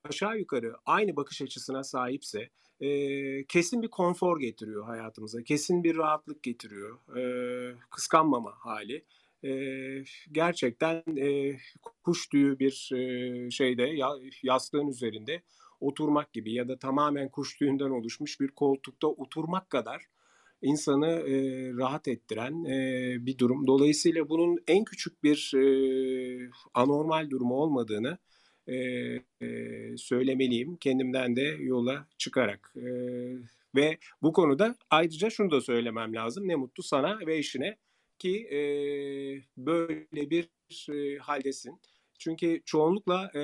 [0.10, 2.49] aşağı yukarı aynı bakış açısına sahipse
[2.80, 5.43] e, kesin bir konfor getiriyor hayatımıza.
[5.43, 7.17] Kesin bir rahatlık getiriyor.
[7.17, 7.21] E,
[7.89, 9.06] kıskanmama hali.
[9.43, 9.51] E,
[10.32, 11.58] gerçekten e,
[12.03, 14.10] kuş tüyü bir e, şeyde ya,
[14.43, 15.41] yastığın üzerinde
[15.80, 20.06] oturmak gibi ya da tamamen kuş tüyünden oluşmuş bir koltukta oturmak kadar
[20.62, 23.67] insanı e, rahat ettiren e, bir durum.
[23.67, 28.17] Dolayısıyla bunun en küçük bir e, anormal durumu olmadığını
[28.67, 28.76] e,
[29.41, 32.74] e, söylemeliyim kendimden de yola çıkarak.
[32.76, 32.88] E,
[33.76, 36.48] ve bu konuda ayrıca şunu da söylemem lazım.
[36.48, 37.78] Ne mutlu sana ve eşine
[38.20, 38.60] ki e,
[39.58, 40.50] böyle bir
[40.89, 41.80] e, haldesin.
[42.20, 43.41] Çünkü çoğunlukla e,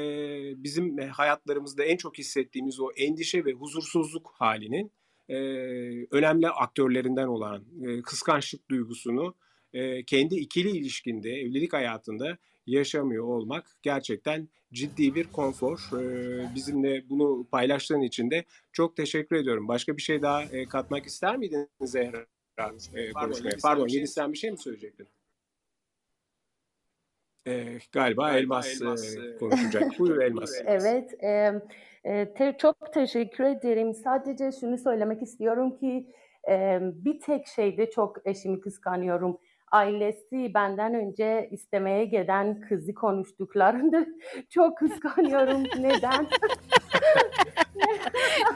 [0.64, 4.92] bizim hayatlarımızda en çok hissettiğimiz o endişe ve huzursuzluk halinin
[5.34, 9.36] e, önemli aktörlerinden olan e, kıskançlık duygusunu
[9.74, 15.90] e, kendi ikili ilişkinde, evlilik hayatında yaşamıyor olmak gerçekten ciddi bir konfor.
[15.94, 19.68] Ee, bizimle bunu paylaştığın için de çok teşekkür ediyorum.
[19.68, 22.26] Başka bir şey daha e, katmak ister miydin Zehra
[22.94, 23.56] e, konuşmaya?
[23.64, 25.08] Pardon, Yeliz sen bir şey mi söyleyecektin?
[27.48, 29.84] Ee, galiba, galiba Elmas, Elmas e, konuşacak.
[30.00, 30.52] Buyur Elmas.
[30.66, 31.54] Evet, e,
[32.04, 33.94] e, te, çok teşekkür ederim.
[33.94, 36.08] Sadece şunu söylemek istiyorum ki
[36.50, 39.40] e, bir tek şeyde çok eşimi kıskanıyorum
[39.74, 44.06] ailesi benden önce istemeye gelen kızı konuştuklarında
[44.50, 45.64] çok kıskanıyorum.
[45.80, 46.28] Neden?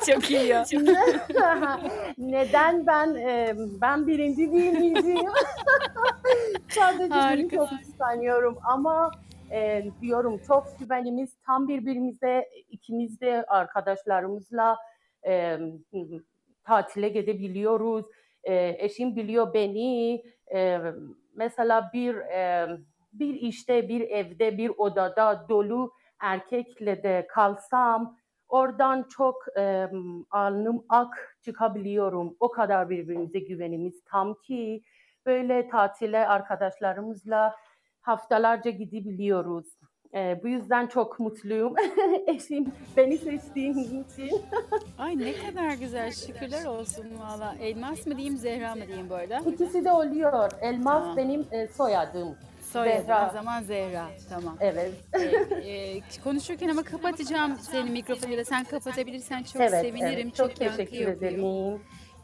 [0.08, 0.66] Çok iyi ya.
[2.18, 5.30] Neden ben e, ben birinci değil miydim?
[6.70, 9.12] Sadece bunu çok kıskanıyorum ama
[9.52, 14.78] e, diyorum çok güvenimiz tam birbirimize ikimiz de arkadaşlarımızla
[15.28, 15.58] e,
[16.64, 18.06] tatile gidebiliyoruz.
[18.44, 20.24] E, eşim biliyor beni.
[20.54, 20.80] E,
[21.36, 22.68] mesela bir e,
[23.14, 29.88] bir işte, bir evde, bir odada dolu erkekle de kalsam oradan çok e,
[30.32, 32.36] alnım ak çıkabiliyorum.
[32.40, 34.84] O kadar birbirimize güvenimiz tam ki
[35.26, 37.56] böyle tatile arkadaşlarımızla
[38.08, 39.66] haftalarca gidebiliyoruz.
[40.14, 41.74] E, bu yüzden çok mutluyum.
[42.28, 44.42] Eşim beni seçtiği için.
[44.98, 46.12] Ay ne kadar güzel.
[46.12, 47.56] Şükürler olsun valla.
[47.62, 49.38] Elmas mı diyeyim Zehra mı diyeyim bu arada?
[49.38, 50.52] İkisi de oluyor.
[50.62, 51.18] Elmas Tamam.
[51.18, 52.36] benim e, soyadım.
[52.62, 53.30] Soyadı Zehra.
[53.30, 54.08] o zaman Zehra.
[54.30, 54.58] Tamam.
[54.60, 54.94] Evet.
[55.14, 60.28] Ee, e, konuşurken ama kapatacağım senin mikrofonu ya da sen kapatabilirsen çok evet, sevinirim.
[60.28, 60.36] evet.
[60.36, 61.80] Çok, Çok, teşekkür ederim.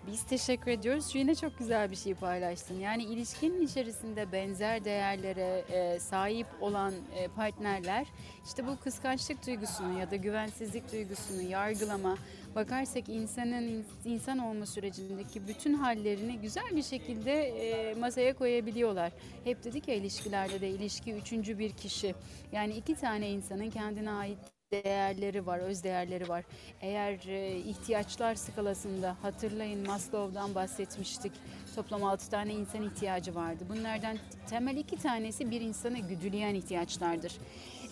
[0.08, 1.12] Biz teşekkür ediyoruz.
[1.12, 2.80] Şu yine çok güzel bir şey paylaştın.
[2.80, 8.08] Yani ilişkinin içerisinde benzer değerlere e, sahip olan e, partnerler
[8.46, 12.18] işte bu kıskançlık duygusunu ya da güvensizlik duygusunu yargılama,
[12.56, 19.12] bakarsak insanın in- insan olma sürecindeki bütün hallerini güzel bir şekilde e, masaya koyabiliyorlar.
[19.44, 22.16] Hep dedik ya ilişkilerde de ilişki üçüncü bir kişi.
[22.52, 24.38] Yani iki tane insanın kendine ait
[24.74, 26.44] değerleri var, öz değerleri var.
[26.82, 31.32] Eğer e, ihtiyaçlar skalasında hatırlayın Maslow'dan bahsetmiştik.
[31.76, 33.64] Toplam 6 tane insan ihtiyacı vardı.
[33.70, 34.18] Bunlardan
[34.50, 37.34] temel iki tanesi bir insanı güdüleyen ihtiyaçlardır.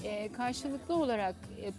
[0.03, 1.71] E, karşılıklı olarak e,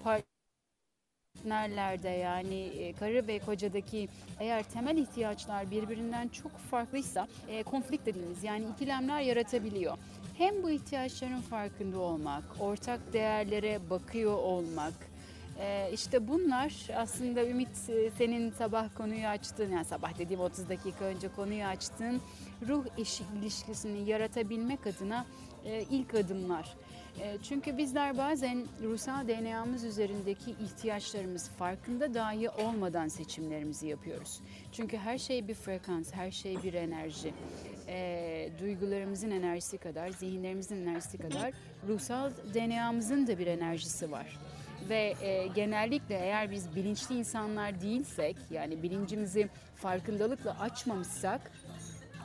[1.43, 4.09] partnerlerde yani e, karı ve kocadaki
[4.41, 9.99] eğer temel ihtiyaçlar birbirinden çok farklıysa e, konflikt dediğimiz yani ikilemler yaratabiliyor.
[10.38, 14.95] Hem bu ihtiyaçların farkında olmak, ortak değerlere bakıyor olmak,
[15.61, 21.05] e, işte bunlar aslında Ümit e, senin sabah konuyu açtığın, yani sabah dediğim 30 dakika
[21.05, 22.21] önce konuyu açtığın
[22.68, 22.85] ruh
[23.37, 25.27] ilişkisini yaratabilmek adına
[25.64, 26.75] e, ilk adımlar.
[27.20, 34.40] E, Çünkü bizler bazen ruhsal DNA'mız üzerindeki ihtiyaçlarımız farkında dahi olmadan seçimlerimizi yapıyoruz.
[34.72, 37.35] Çünkü her şey bir frekans, her şey bir enerji.
[37.88, 41.53] E, duygularımızın enerjisi kadar, zihinlerimizin enerjisi kadar
[41.88, 44.38] ruhsal DNA'mızın da bir enerjisi var.
[44.88, 51.51] Ve e, genellikle eğer biz bilinçli insanlar değilsek, yani bilincimizi farkındalıkla açmamışsak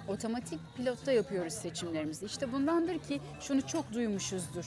[0.07, 2.25] otomatik pilotta yapıyoruz seçimlerimizi.
[2.25, 4.65] İşte bundandır ki şunu çok duymuşuzdur.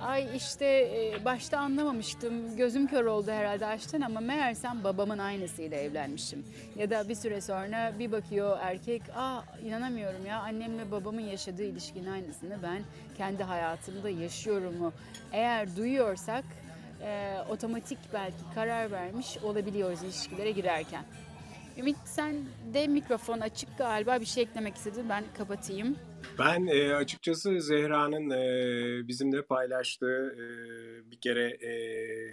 [0.00, 6.44] Ay işte e, başta anlamamıştım, gözüm kör oldu herhalde açtan ama meğersem babamın aynısıyla evlenmişim.
[6.76, 12.06] Ya da bir süre sonra bir bakıyor erkek, aa inanamıyorum ya annemle babamın yaşadığı ilişkinin
[12.06, 12.82] aynısını ben
[13.16, 14.92] kendi hayatımda yaşıyorum mu?
[15.32, 16.44] Eğer duyuyorsak
[17.02, 21.04] e, otomatik belki karar vermiş olabiliyoruz ilişkilere girerken.
[21.78, 22.36] Ümit sen
[22.74, 25.96] de mikrofon açık galiba bir şey eklemek istedin ben kapatayım.
[26.38, 30.44] Ben e, açıkçası Zehra'nın e, bizimle paylaştığı e,
[31.10, 31.72] bir kere e,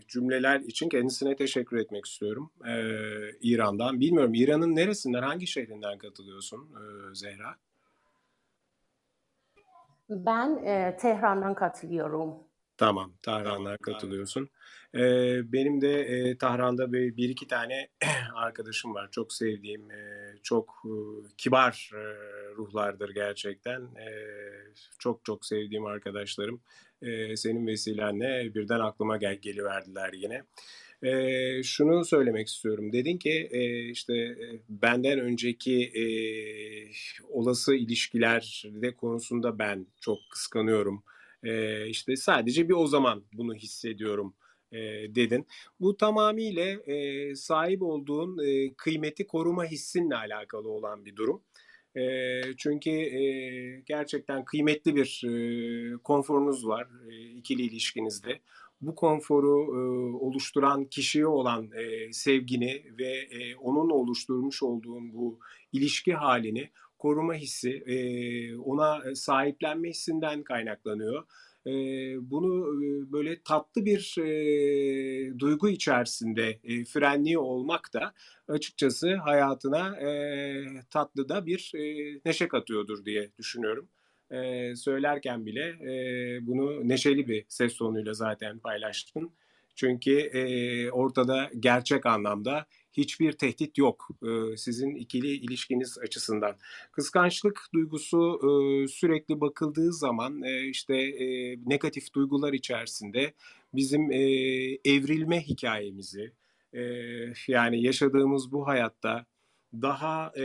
[0.08, 2.52] cümleler için kendisine teşekkür etmek istiyorum.
[2.68, 2.74] E,
[3.42, 4.00] İran'dan.
[4.00, 7.56] Bilmiyorum İran'ın neresinden, hangi şehrinden katılıyorsun e, Zehra?
[10.10, 12.49] Ben e, Tehran'dan katılıyorum.
[12.80, 14.50] Tamam, Tahran'dan katılıyorsun.
[14.96, 17.88] Ee, benim de e, Tahran'da bir, bir iki tane
[18.36, 19.10] arkadaşım var.
[19.12, 20.94] Çok sevdiğim, e, çok e,
[21.38, 22.02] kibar e,
[22.56, 23.82] ruhlardır gerçekten.
[23.82, 24.10] E,
[25.00, 26.62] çok çok sevdiğim arkadaşlarım.
[27.02, 30.44] E, senin vesilenle birden aklıma gel geliverdiler yine.
[31.04, 32.94] E, şunu söylemek istiyorum.
[32.94, 36.04] Dedin ki e, işte e, benden önceki e,
[37.30, 41.04] olası ilişkilerde konusunda ben çok kıskanıyorum.
[41.44, 44.36] E, işte sadece bir o zaman bunu hissediyorum
[44.72, 44.80] e,
[45.16, 45.48] dedin.
[45.80, 51.42] Bu tamamıyla e, sahip olduğun e, kıymeti koruma hissinle alakalı olan bir durum.
[51.98, 53.22] E, çünkü e,
[53.86, 58.40] gerçekten kıymetli bir e, konforunuz var e, ikili ilişkinizde.
[58.82, 59.80] Bu konforu e,
[60.18, 65.40] oluşturan kişiye olan e, sevgini ve e, onunla oluşturmuş olduğun bu
[65.74, 67.84] ilişki halini koruma hissi
[68.66, 71.24] ona sahiplenme hissinden kaynaklanıyor.
[72.22, 72.82] Bunu
[73.12, 74.16] böyle tatlı bir
[75.40, 78.14] duygu içerisinde e, frenliyor olmak da
[78.48, 79.96] açıkçası hayatına
[80.90, 81.72] tatlı da bir
[82.26, 83.90] neşe katıyordur diye düşünüyorum.
[84.76, 85.76] Söylerken bile
[86.48, 89.32] bunu neşeli bir ses tonuyla zaten paylaştın.
[89.76, 90.30] Çünkü
[90.92, 92.66] ortada gerçek anlamda
[93.00, 96.58] hiçbir tehdit yok e, sizin ikili ilişkiniz açısından.
[96.92, 103.34] Kıskançlık duygusu e, sürekli bakıldığı zaman e, işte e, negatif duygular içerisinde
[103.74, 104.22] bizim e,
[104.86, 106.34] evrilme hikayemizi
[106.74, 106.82] e,
[107.48, 109.26] yani yaşadığımız bu hayatta
[109.74, 110.44] daha e,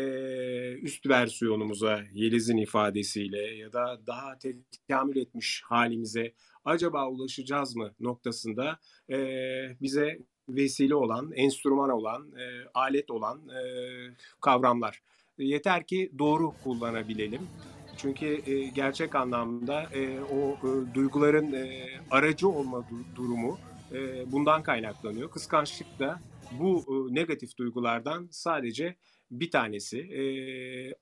[0.72, 6.32] üst versiyonumuza Yeliz'in ifadesiyle ya da daha tekamül etmiş halimize
[6.64, 8.78] acaba ulaşacağız mı noktasında
[9.10, 9.18] e,
[9.80, 13.60] bize vesile olan, enstrüman olan, e, alet olan e,
[14.40, 15.02] kavramlar.
[15.38, 17.40] Yeter ki doğru kullanabilelim.
[17.96, 23.58] Çünkü e, gerçek anlamda e, o e, duyguların e, aracı olma du- durumu
[23.92, 25.30] e, bundan kaynaklanıyor.
[25.30, 26.20] Kıskançlık da
[26.60, 28.96] bu e, negatif duygulardan sadece
[29.30, 30.22] bir tanesi e,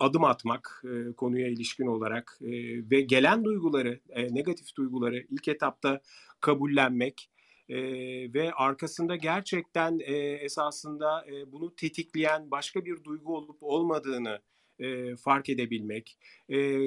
[0.00, 2.50] adım atmak e, konuya ilişkin olarak e,
[2.90, 6.00] ve gelen duyguları, e, negatif duyguları ilk etapta
[6.40, 7.31] kabullenmek
[7.68, 7.77] e,
[8.35, 14.40] ve arkasında gerçekten e, esasında e, bunu tetikleyen başka bir duygu olup olmadığını
[14.79, 16.79] e, fark edebilmek, e,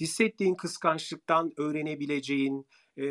[0.00, 2.66] hissettiğin kıskançlıktan öğrenebileceğin
[2.98, 3.04] e,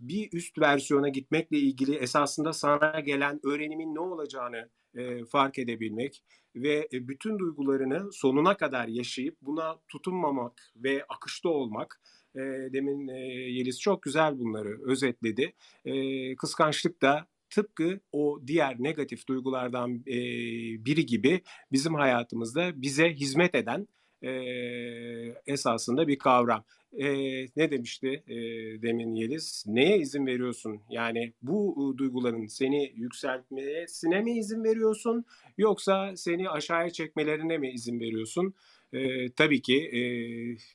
[0.00, 6.22] bir üst versiyona gitmekle ilgili esasında sana gelen öğrenimin ne olacağını e, fark edebilmek
[6.56, 12.00] ve bütün duygularını sonuna kadar yaşayıp buna tutunmamak ve akışta olmak
[12.36, 13.18] e, demin e,
[13.50, 15.52] Yeliz çok güzel bunları özetledi.
[15.84, 20.16] E, kıskançlık da tıpkı o diğer negatif duygulardan e,
[20.84, 23.88] biri gibi bizim hayatımızda bize hizmet eden
[24.22, 24.30] e,
[25.46, 26.64] esasında bir kavram.
[26.96, 27.08] E,
[27.56, 28.36] ne demişti e,
[28.82, 29.64] demin Yeliz?
[29.66, 30.80] Neye izin veriyorsun?
[30.90, 35.24] Yani bu duyguların seni yükseltmesine mi izin veriyorsun?
[35.58, 38.54] Yoksa seni aşağıya çekmelerine mi izin veriyorsun?
[38.92, 40.00] E, tabii ki e,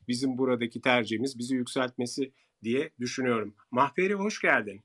[0.07, 2.31] bizim buradaki tercihimiz bizi yükseltmesi
[2.63, 3.55] diye düşünüyorum.
[3.71, 4.81] Mahperi hoş geldin.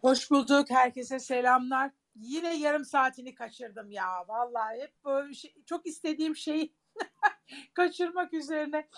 [0.00, 0.70] Hoş bulduk.
[0.70, 1.90] Herkese selamlar.
[2.16, 4.24] Yine yarım saatini kaçırdım ya.
[4.28, 6.72] Vallahi hep böyle şey, çok istediğim şeyi
[7.74, 8.88] kaçırmak üzerine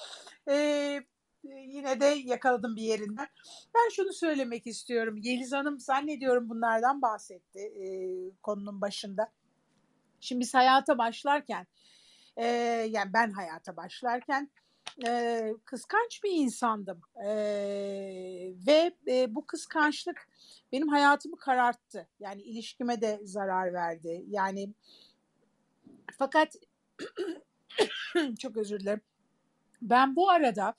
[0.49, 1.01] ee,
[1.45, 3.29] yine de yakaladım bir yerinden.
[3.75, 5.17] Ben şunu söylemek istiyorum.
[5.23, 7.87] Yeliz Hanım zannediyorum bunlardan bahsetti e,
[8.43, 9.33] konunun başında.
[10.21, 11.67] Şimdi biz hayata başlarken
[12.37, 12.47] e,
[12.91, 14.51] yani ben hayata başlarken
[15.07, 17.29] e, kıskanç bir insandım e,
[18.67, 20.29] ve e, bu kıskançlık
[20.73, 22.09] benim hayatımı kararttı.
[22.21, 24.25] Yani ilişkime de zarar verdi.
[24.29, 24.75] Yani
[26.19, 26.57] fakat
[28.39, 29.01] çok özür dilerim.
[29.83, 30.75] Ben bu arada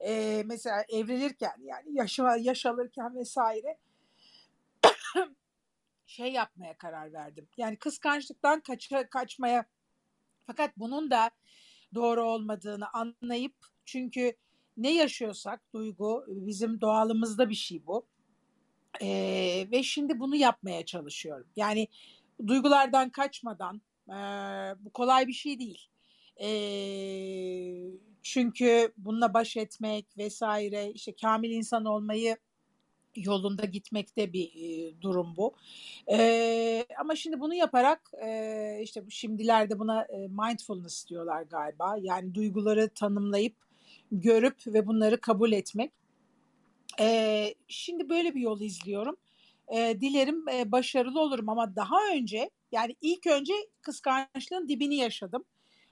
[0.00, 3.78] e, mesela evlenirken yani yaşa, yaş alırken vesaire
[6.06, 7.48] şey yapmaya karar verdim.
[7.56, 9.64] Yani kıskançlıktan kaç, kaçmaya
[10.46, 11.30] fakat bunun da
[11.94, 13.54] doğru olmadığını anlayıp
[13.84, 14.36] çünkü
[14.76, 18.06] ne yaşıyorsak duygu bizim doğalımızda bir şey bu.
[19.02, 21.46] Ee, ve şimdi bunu yapmaya çalışıyorum.
[21.56, 21.88] Yani
[22.46, 24.14] duygulardan kaçmadan e,
[24.84, 25.88] bu kolay bir şey değil.
[26.40, 26.48] E,
[28.22, 32.36] çünkü bununla baş etmek vesaire işte kamil insan olmayı
[33.16, 35.54] yolunda gitmekte bir e, durum bu.
[36.10, 41.96] E, ama şimdi bunu yaparak e, işte şimdilerde buna e, mindfulness diyorlar galiba.
[42.00, 43.54] Yani duyguları tanımlayıp
[44.12, 45.92] görüp ve bunları kabul etmek.
[47.00, 49.16] E, şimdi böyle bir yol izliyorum.
[49.68, 55.44] E, dilerim e, başarılı olurum ama daha önce yani ilk önce kıskançlığın dibini yaşadım.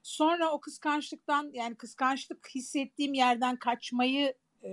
[0.04, 4.70] Sonra o kıskançlıktan yani kıskançlık hissettiğim yerden kaçmayı e,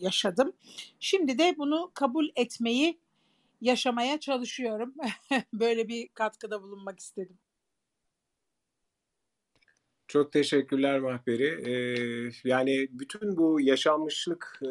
[0.00, 0.52] yaşadım.
[1.00, 2.98] Şimdi de bunu kabul etmeyi
[3.60, 4.94] yaşamaya çalışıyorum.
[5.52, 7.38] Böyle bir katkıda bulunmak istedim.
[10.08, 11.70] Çok teşekkürler Mahperi.
[11.70, 14.66] Ee, yani bütün bu yaşanmışlık e,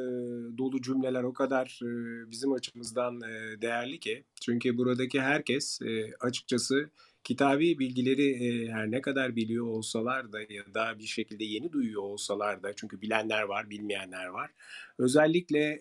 [0.58, 1.88] dolu cümleler o kadar e,
[2.32, 4.24] bizim açımızdan e, değerli ki.
[4.42, 6.90] Çünkü buradaki herkes e, açıkçası
[7.24, 12.64] kitabi bilgileri her ne kadar biliyor olsalar da ya da bir şekilde yeni duyuyor olsalar
[12.64, 14.52] da çünkü bilenler var, bilmeyenler var.
[14.98, 15.80] Özellikle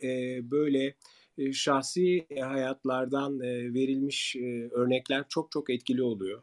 [0.51, 0.95] böyle
[1.53, 3.41] şahsi hayatlardan
[3.75, 4.37] verilmiş
[4.71, 6.43] örnekler çok çok etkili oluyor.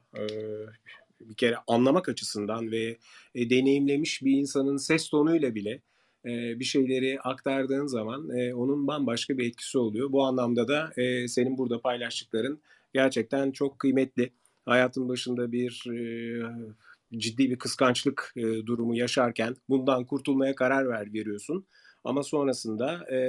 [1.21, 2.97] Bir kere anlamak açısından ve
[3.35, 5.81] deneyimlemiş bir insanın ses tonuyla bile
[6.25, 10.11] bir şeyleri aktardığın zaman onun bambaşka bir etkisi oluyor.
[10.11, 10.91] Bu anlamda da
[11.27, 12.61] senin burada paylaştıkların
[12.93, 14.31] gerçekten çok kıymetli.
[14.65, 21.67] Hayatın başında bir e, ciddi bir kıskançlık e, durumu yaşarken bundan kurtulmaya karar ver veriyorsun.
[22.03, 23.19] Ama sonrasında e,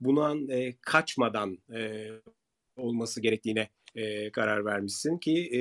[0.00, 2.08] bundan e, kaçmadan e,
[2.76, 5.60] olması gerektiğine e, karar vermişsin ki e,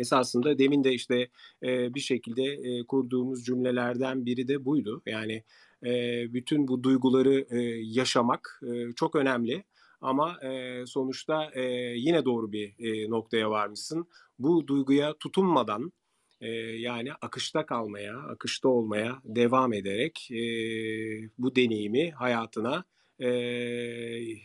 [0.00, 1.28] esasında demin de işte
[1.62, 5.02] e, bir şekilde e, kurduğumuz cümlelerden biri de buydu.
[5.06, 5.44] Yani
[5.86, 5.92] e,
[6.34, 9.64] bütün bu duyguları e, yaşamak e, çok önemli
[10.00, 11.62] Ama e, sonuçta e,
[11.96, 14.08] yine doğru bir e, noktaya varmışsın.
[14.38, 15.92] Bu duyguya tutunmadan
[16.40, 20.40] e, yani akışta kalmaya, akışta olmaya devam ederek e,
[21.38, 22.84] bu deneyimi hayatına
[23.18, 23.30] e,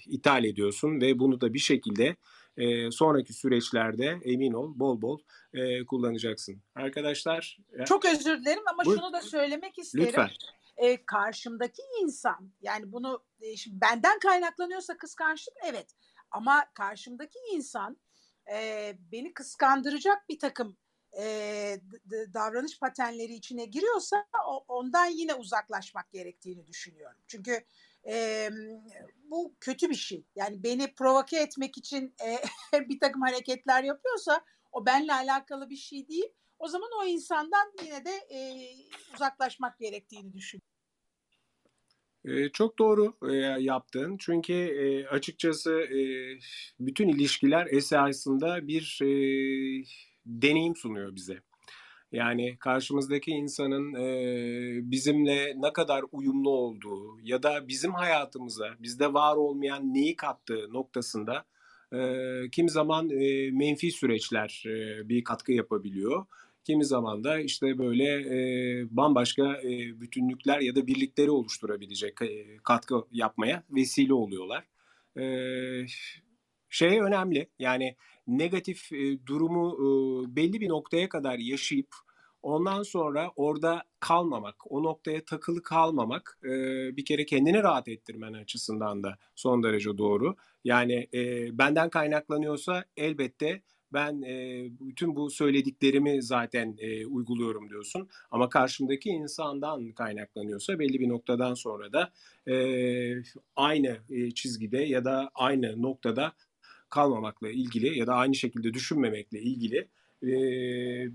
[0.08, 2.16] ithal ediyorsun ve bunu da bir şekilde
[2.58, 5.20] e, sonraki süreçlerde emin ol bol bol
[5.54, 6.62] e, kullanacaksın.
[6.76, 9.00] Arkadaşlar Çok özür dilerim ama Buyur.
[9.00, 10.06] şunu da söylemek isterim.
[10.08, 10.30] lütfen.
[10.82, 15.96] E, karşımdaki insan yani bunu e, şimdi benden kaynaklanıyorsa kıskançlık evet
[16.32, 17.98] ama karşımdaki insan
[18.52, 20.78] e, beni kıskandıracak bir takım
[21.18, 21.24] e,
[22.34, 27.22] davranış patenleri içine giriyorsa o, ondan yine uzaklaşmak gerektiğini düşünüyorum.
[27.28, 27.66] Çünkü
[28.08, 28.50] e,
[29.24, 30.26] bu kötü bir şey.
[30.36, 32.40] Yani beni provoke etmek için e,
[32.90, 36.34] bir takım hareketler yapıyorsa o benimle alakalı bir şey değil.
[36.60, 38.40] O zaman o insandan yine de e,
[39.14, 40.71] uzaklaşmak gerektiğini düşünüyorum.
[42.54, 43.14] Çok doğru
[43.60, 44.18] yaptın.
[44.20, 45.88] Çünkü açıkçası
[46.80, 49.00] bütün ilişkiler esasında bir
[50.26, 51.40] deneyim sunuyor bize.
[52.12, 53.94] Yani karşımızdaki insanın
[54.92, 61.46] bizimle ne kadar uyumlu olduğu ya da bizim hayatımıza bizde var olmayan neyi kattığı noktasında
[61.94, 63.06] e, kimi zaman
[63.54, 64.64] menfi süreçler
[65.04, 66.26] bir katkı yapabiliyor.
[66.64, 73.06] Kimi zaman da işte böyle e, bambaşka e, bütünlükler ya da birlikleri oluşturabilecek e, katkı
[73.12, 74.68] yapmaya vesile oluyorlar.
[75.18, 75.26] E,
[76.70, 77.96] şey önemli yani
[78.28, 79.86] negatif e, durumu e,
[80.36, 81.96] belli bir noktaya kadar yaşayıp
[82.42, 86.50] ondan sonra orada kalmamak, o noktaya takılı kalmamak e,
[86.98, 90.36] bir kere kendini rahat ettirmen açısından da son derece doğru.
[90.64, 93.62] Yani e, benden kaynaklanıyorsa elbette
[93.94, 98.10] ben e, bütün bu söylediklerimi zaten e, uyguluyorum diyorsun.
[98.32, 102.12] Ama karşımdaki insandan kaynaklanıyorsa belli bir noktadan sonra da
[102.52, 102.56] e,
[103.56, 106.34] aynı e, çizgide ya da aynı noktada
[106.90, 109.88] kalmamakla ilgili ya da aynı şekilde düşünmemekle ilgili
[110.24, 110.32] e,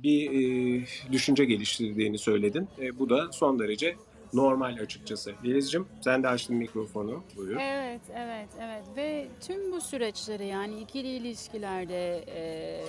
[0.03, 2.69] bir e, düşünce geliştirdiğini söyledin.
[2.81, 3.97] E, bu da son derece
[4.37, 5.33] normal açıkçası.
[5.45, 7.23] Yeliz'cim sen de açtın mikrofonu.
[7.37, 7.57] Buyur.
[7.61, 12.81] Evet, evet, evet ve tüm bu süreçleri yani ikili ilişkilerde, e,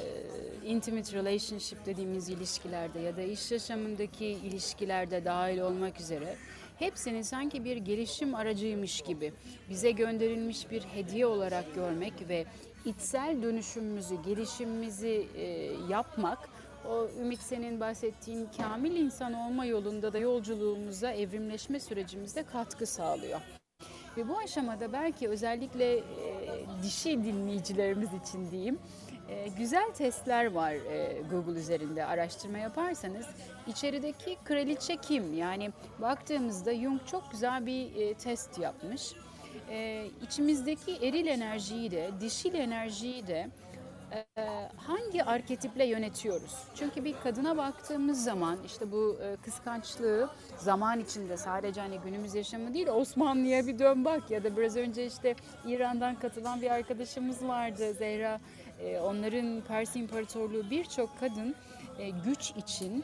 [0.66, 6.36] intimate relationship dediğimiz ilişkilerde ya da iş yaşamındaki ilişkilerde dahil olmak üzere
[6.80, 9.34] hepsini sanki bir gelişim aracıymış gibi
[9.70, 12.46] bize gönderilmiş bir hediye olarak görmek ve
[12.86, 15.46] içsel dönüşümümüzü, gelişimimizi e,
[15.90, 16.50] yapmak
[16.90, 23.40] o Ümit senin bahsettiğin kamil insan olma yolunda da yolculuğumuza, evrimleşme sürecimizde katkı sağlıyor.
[24.18, 26.04] Ve bu aşamada belki özellikle e,
[26.84, 28.80] dişi dinleyicilerimiz için diyeyim,
[29.30, 33.26] e, güzel testler var e, Google üzerinde araştırma yaparsanız.
[33.68, 35.38] içerideki kraliçe kim?
[35.38, 35.72] Yani
[36.02, 39.14] baktığımızda Jung çok güzel bir e, test yapmış.
[39.70, 43.50] E, içimizdeki eril enerjiyi de, dişil enerjiyi de
[44.78, 46.56] hangi arketiple yönetiyoruz?
[46.76, 52.74] Çünkü bir kadına baktığımız zaman işte bu e, kıskançlığı zaman içinde sadece hani günümüz yaşamı
[52.74, 55.36] değil Osmanlı'ya bir dön bak ya da biraz önce işte
[55.68, 58.40] İran'dan katılan bir arkadaşımız vardı Zehra.
[58.80, 61.56] E, onların Pers İmparatorluğu birçok kadın
[62.00, 63.04] e, güç için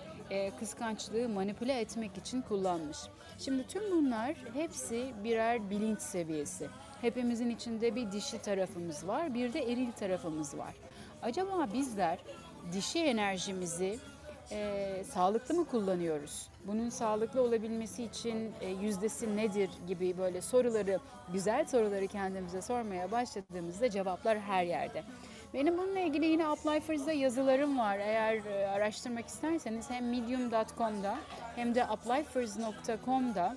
[0.60, 2.98] kıskançlığı manipüle etmek için kullanmış.
[3.40, 6.70] Şimdi tüm bunlar hepsi birer bilinç seviyesi.
[7.02, 10.74] Hepimizin içinde bir dişi tarafımız var, bir de eril tarafımız var.
[11.24, 12.20] Acaba bizler
[12.74, 14.00] dişi enerjimizi
[14.52, 16.50] e, sağlıklı mı kullanıyoruz?
[16.68, 21.00] Bunun sağlıklı olabilmesi için e, yüzdesi nedir gibi böyle soruları,
[21.34, 25.04] güzel soruları kendimize sormaya başladığımızda cevaplar her yerde.
[25.54, 28.00] Benim bununla ilgili yine Uplifers'da yazılarım var.
[28.00, 31.16] Eğer e, araştırmak isterseniz hem medium.com'da
[31.56, 33.56] hem de uplifers.com'da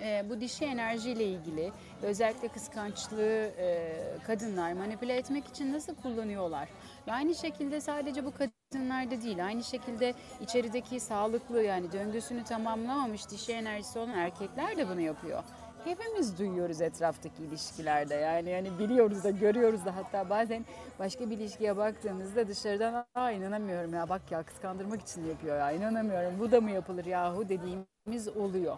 [0.00, 1.72] e, bu dişi enerjiyle ilgili
[2.02, 3.92] özellikle kıskançlığı e,
[4.26, 6.68] kadınlar manipüle etmek için nasıl kullanıyorlar?
[7.08, 13.52] Ve aynı şekilde sadece bu kadınlarda değil, aynı şekilde içerideki sağlıklı yani döngüsünü tamamlamamış dişi
[13.52, 15.42] enerjisi olan erkekler de bunu yapıyor.
[15.84, 20.64] Hepimiz duyuyoruz etraftaki ilişkilerde yani yani biliyoruz da görüyoruz da hatta bazen
[20.98, 26.38] başka bir ilişkiye baktığımızda dışarıdan aa inanamıyorum ya bak ya kıskandırmak için yapıyor ya inanamıyorum
[26.40, 28.76] bu da mı yapılır yahu dediğimiz oluyor.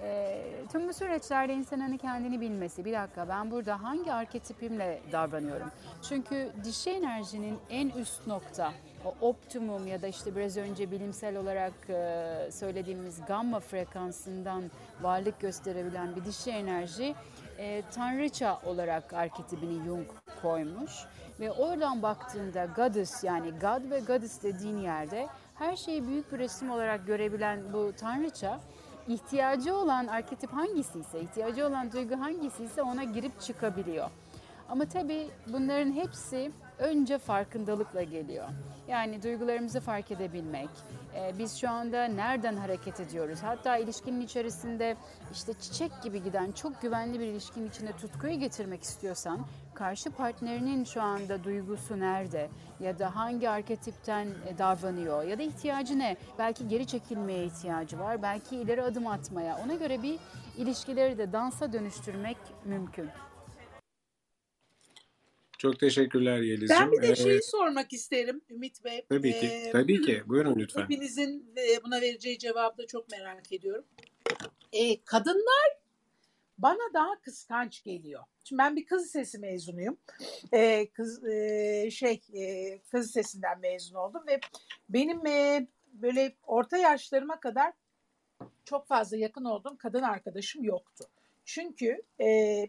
[0.00, 0.42] E,
[0.72, 5.70] tüm bu süreçlerde insanın hani kendini bilmesi, bir dakika ben burada hangi arketipimle davranıyorum?
[6.08, 8.72] Çünkü dişi enerjinin en üst nokta,
[9.04, 14.62] o optimum ya da işte biraz önce bilimsel olarak e, söylediğimiz gamma frekansından
[15.02, 17.14] varlık gösterebilen bir dişi enerji
[17.58, 20.06] e, tanrıça olarak arketipini Jung
[20.42, 20.92] koymuş.
[21.40, 26.70] Ve oradan baktığında goddess yani God ve goddess dediğin yerde her şeyi büyük bir resim
[26.70, 28.60] olarak görebilen bu tanrıça
[29.08, 34.10] ihtiyacı olan arketip hangisi ise, ihtiyacı olan duygu hangisi ise ona girip çıkabiliyor.
[34.68, 38.48] Ama tabii bunların hepsi önce farkındalıkla geliyor.
[38.88, 40.68] Yani duygularımızı fark edebilmek.
[41.14, 43.38] Ee, biz şu anda nereden hareket ediyoruz?
[43.42, 44.96] Hatta ilişkinin içerisinde
[45.32, 49.40] işte çiçek gibi giden çok güvenli bir ilişkinin içinde tutkuyu getirmek istiyorsan
[49.74, 52.48] karşı partnerinin şu anda duygusu nerede
[52.80, 56.16] ya da hangi arketipten e, davranıyor ya da ihtiyacı ne?
[56.38, 59.58] Belki geri çekilmeye ihtiyacı var, belki ileri adım atmaya.
[59.64, 60.18] Ona göre bir
[60.56, 63.10] ilişkileri de dansa dönüştürmek mümkün.
[65.64, 66.82] Çok teşekkürler Yeliz'ciğim.
[66.82, 69.04] Ben bir de Ee, şeyi sormak isterim Ümit Bey.
[69.08, 70.22] tabii ki, Ee, tabii ki.
[70.26, 70.82] Buyurun lütfen.
[70.82, 73.84] Hepinizin e, buna vereceği cevabı da çok merak ediyorum.
[74.72, 75.78] Ee, kadınlar
[76.58, 78.22] bana daha kıskanç geliyor.
[78.44, 79.96] Şimdi ben bir kız lisesi mezunuyum.
[80.52, 84.40] Ee, kız e, şey e, kız lisesinden mezun oldum ve
[84.88, 87.72] benim e, böyle orta yaşlarıma kadar
[88.64, 91.04] çok fazla yakın olduğum kadın arkadaşım yoktu.
[91.44, 92.26] Çünkü e,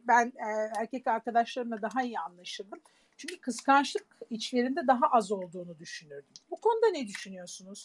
[0.07, 2.79] ben e, erkek arkadaşlarımla daha iyi anlaşırdım.
[3.17, 6.33] Çünkü kıskançlık içlerinde daha az olduğunu düşünürdüm.
[6.51, 7.83] Bu konuda ne düşünüyorsunuz?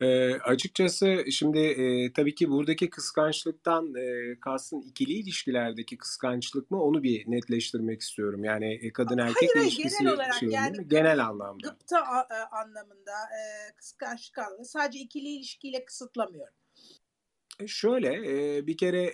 [0.00, 7.02] Ee, açıkçası şimdi e, tabii ki buradaki kıskançlıktan e, kastın ikili ilişkilerdeki kıskançlık mı onu
[7.02, 8.44] bir netleştirmek istiyorum.
[8.44, 11.68] Yani e, kadın erkek Hayır, ilişkisi genel olarak şeyinde yani genel anlamda.
[11.68, 16.54] Gıpta a- e, anlamında, e, kıskançlık anlamında sadece ikili ilişkiyle kısıtlamıyorum.
[17.60, 18.22] E, Şöyle
[18.66, 19.12] bir kere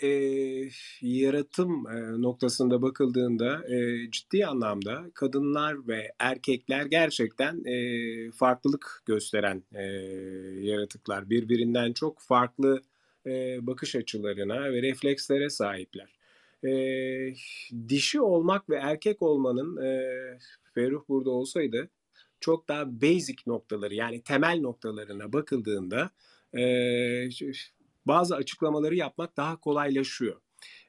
[1.01, 1.85] yaratım
[2.23, 3.65] noktasında bakıldığında
[4.11, 7.63] ciddi anlamda kadınlar ve erkekler gerçekten
[8.31, 9.63] farklılık gösteren
[10.61, 11.31] yaratıklar.
[11.31, 12.83] Birbirinden çok farklı
[13.61, 16.19] bakış açılarına ve reflekslere sahipler.
[17.89, 20.11] Dişi olmak ve erkek olmanın e,
[20.75, 21.89] Ferruh burada olsaydı
[22.41, 26.11] çok daha basic noktaları yani temel noktalarına bakıldığında
[28.07, 30.41] bazı açıklamaları yapmak daha kolaylaşıyor.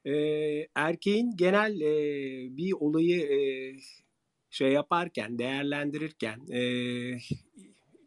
[0.06, 1.94] Ee, erkeğin genel e,
[2.58, 3.40] bir olayı e,
[4.50, 6.62] şey yaparken, değerlendirirken e,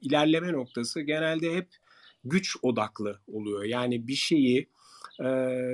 [0.00, 1.68] ilerleme noktası genelde hep
[2.24, 3.64] güç odaklı oluyor.
[3.64, 4.68] Yani bir şeyi
[5.20, 5.26] e,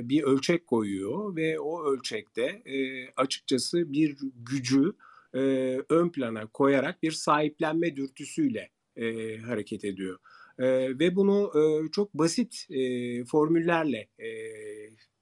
[0.09, 4.93] bir ölçek koyuyor ve o ölçekte e, açıkçası bir gücü
[5.35, 5.41] e,
[5.89, 10.19] ön plana koyarak bir sahiplenme dürtüsüyle e, hareket ediyor.
[10.59, 14.29] E, ve bunu e, çok basit e, formüllerle e,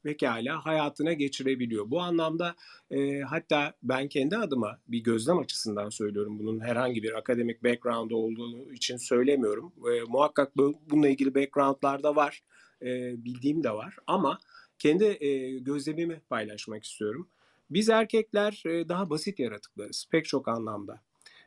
[0.03, 1.91] pekala hayatına geçirebiliyor.
[1.91, 2.55] Bu anlamda
[2.91, 6.39] e, hatta ben kendi adıma bir gözlem açısından söylüyorum.
[6.39, 9.73] Bunun herhangi bir akademik background olduğu için söylemiyorum.
[9.93, 12.43] E, muhakkak bu, bununla ilgili backgroundlar da var.
[12.83, 13.97] E, bildiğim de var.
[14.07, 14.39] Ama
[14.79, 17.29] kendi e, gözlemimi paylaşmak istiyorum.
[17.71, 21.01] Biz erkekler e, daha basit yaratıklarız pek çok anlamda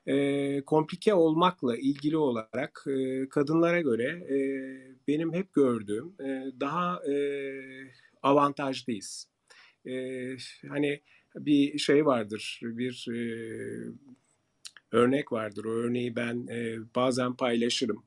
[0.07, 4.37] e, komplike olmakla ilgili olarak e, kadınlara göre e,
[5.07, 7.15] benim hep gördüğüm e, daha e,
[8.23, 9.27] avantajlıyız.
[9.87, 9.93] E,
[10.69, 11.01] hani
[11.35, 13.19] bir şey vardır, bir e,
[14.91, 15.65] örnek vardır.
[15.65, 18.03] O örneği ben e, bazen paylaşırım.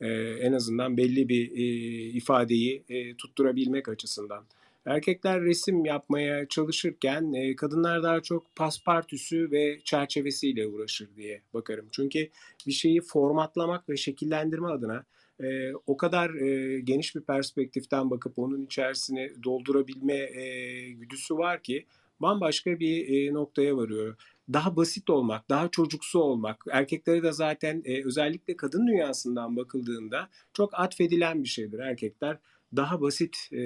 [0.00, 1.64] E, en azından belli bir e,
[2.08, 4.44] ifadeyi e, tutturabilmek açısından.
[4.86, 11.86] Erkekler resim yapmaya çalışırken e, kadınlar daha çok paspartüsü ve çerçevesiyle uğraşır diye bakarım.
[11.92, 12.28] Çünkü
[12.66, 15.04] bir şeyi formatlamak ve şekillendirme adına
[15.40, 21.86] e, o kadar e, geniş bir perspektiften bakıp onun içerisine doldurabilme e, güdüsü var ki
[22.20, 24.16] bambaşka bir e, noktaya varıyor.
[24.52, 30.80] Daha basit olmak, daha çocuksu olmak, erkeklere de zaten e, özellikle kadın dünyasından bakıldığında çok
[30.80, 31.78] atfedilen bir şeydir.
[31.78, 32.38] Erkekler
[32.76, 33.60] daha basit e,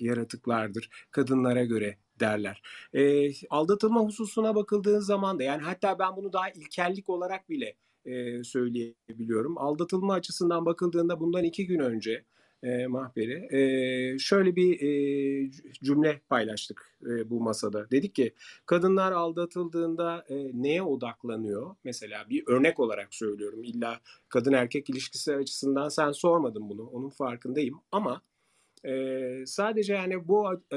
[0.00, 2.62] yaratıklardır kadınlara göre derler.
[2.94, 8.44] E, aldatılma hususuna bakıldığın zaman da yani hatta ben bunu daha ilkellik olarak bile e,
[8.44, 9.58] söyleyebiliyorum.
[9.58, 12.24] Aldatılma açısından bakıldığında bundan iki gün önce
[12.62, 15.50] e, Mahperi e, şöyle bir e,
[15.82, 17.90] cümle paylaştık e, bu masada.
[17.90, 18.34] Dedik ki
[18.66, 21.76] kadınlar aldatıldığında e, neye odaklanıyor?
[21.84, 23.64] Mesela bir örnek olarak söylüyorum.
[23.64, 26.86] İlla kadın erkek ilişkisi açısından sen sormadın bunu.
[26.86, 28.22] Onun farkındayım ama
[28.84, 30.76] e, sadece yani bu e,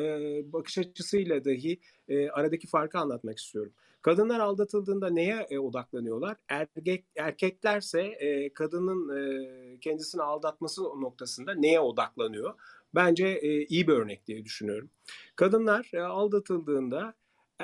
[0.54, 3.74] bakış açısıyla dahi e, aradaki farkı anlatmak istiyorum.
[4.04, 6.38] Kadınlar aldatıldığında neye e, odaklanıyorlar?
[6.50, 12.54] Erkek erkeklerse e, kadının e, kendisini aldatması noktasında neye odaklanıyor?
[12.96, 14.90] Bence e, iyi bir örnek diye düşünüyorum.
[15.36, 17.14] Kadınlar e, aldatıldığında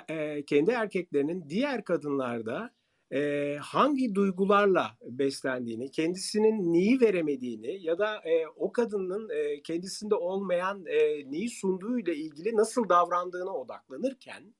[0.10, 2.74] e, kendi erkeklerinin diğer kadınlarda
[3.14, 10.86] e, hangi duygularla beslendiğini, kendisinin neyi veremediğini ya da e, o kadının e, kendisinde olmayan
[10.86, 14.54] e, neyi sunduğu ile ilgili nasıl davrandığına odaklanırken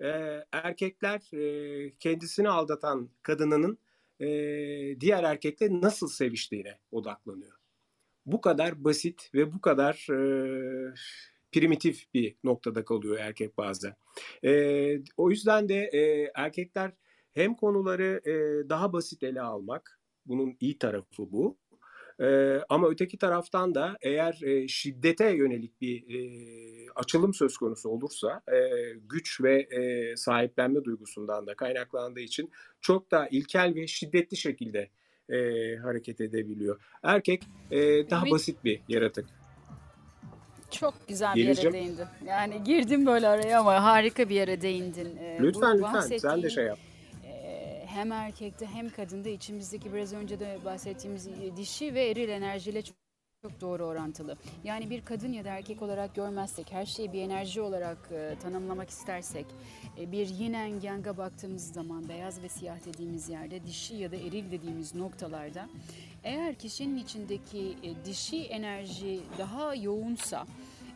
[0.00, 3.78] e, erkekler e, kendisini aldatan kadınının
[4.20, 4.26] e,
[5.00, 7.58] diğer erkekle nasıl seviştiğine odaklanıyor.
[8.26, 10.94] Bu kadar basit ve bu kadar e,
[11.52, 13.94] primitif bir noktada kalıyor erkek bazen.
[14.44, 14.52] E,
[15.16, 16.92] o yüzden de e, erkekler
[17.32, 21.58] hem konuları e, daha basit ele almak, bunun iyi tarafı bu.
[22.20, 26.20] Ee, ama öteki taraftan da eğer e, şiddete yönelik bir e,
[26.94, 28.58] açılım söz konusu olursa e,
[29.08, 32.50] güç ve e, sahiplenme duygusundan da kaynaklandığı için
[32.80, 34.88] çok daha ilkel ve şiddetli şekilde
[35.30, 35.36] e,
[35.76, 36.80] hareket edebiliyor.
[37.02, 37.78] Erkek e,
[38.10, 39.26] daha Ümit- basit bir yaratık.
[40.70, 41.74] Çok güzel bir yere Geleceğim.
[41.74, 42.06] değindin.
[42.26, 45.16] Yani girdim böyle araya ama harika bir yere değindin.
[45.16, 46.78] Ee, Lütfen lütfen sen de bahsettiğin, şey yap.
[47.98, 52.96] Hem erkekte hem kadında içimizdeki biraz önce de bahsettiğimiz e, dişi ve eril enerjiyle çok
[53.42, 54.36] çok doğru orantılı.
[54.64, 58.90] Yani bir kadın ya da erkek olarak görmezsek, her şeyi bir enerji olarak e, tanımlamak
[58.90, 59.46] istersek,
[59.98, 64.16] e, bir yin and yang'a baktığımız zaman beyaz ve siyah dediğimiz yerde, dişi ya da
[64.16, 65.68] eril dediğimiz noktalarda,
[66.24, 70.46] eğer kişinin içindeki e, dişi enerji daha yoğunsa,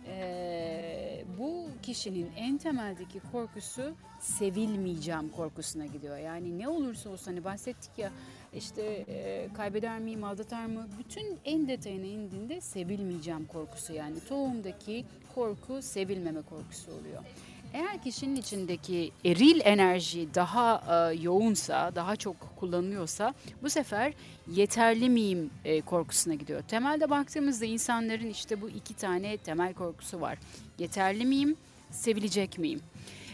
[0.07, 6.19] e, bu kişinin en temeldeki korkusu sevilmeyeceğim korkusuna gidiyor.
[6.19, 8.13] Yani ne olursa olsun hani bahsettik ya
[8.55, 10.89] işte e, kaybeder miyim, aldatar mı?
[10.99, 17.23] Bütün en detayına indiğinde sevilmeyeceğim korkusu yani tohumdaki korku sevilmeme korkusu oluyor.
[17.75, 24.13] Eğer kişinin içindeki eril enerji daha e, yoğunsa, daha çok kullanılıyorsa bu sefer
[24.51, 26.63] yeterli miyim e, korkusuna gidiyor.
[26.63, 30.39] Temelde baktığımızda insanların işte bu iki tane temel korkusu var.
[30.79, 31.57] Yeterli miyim,
[31.91, 32.81] sevilecek miyim?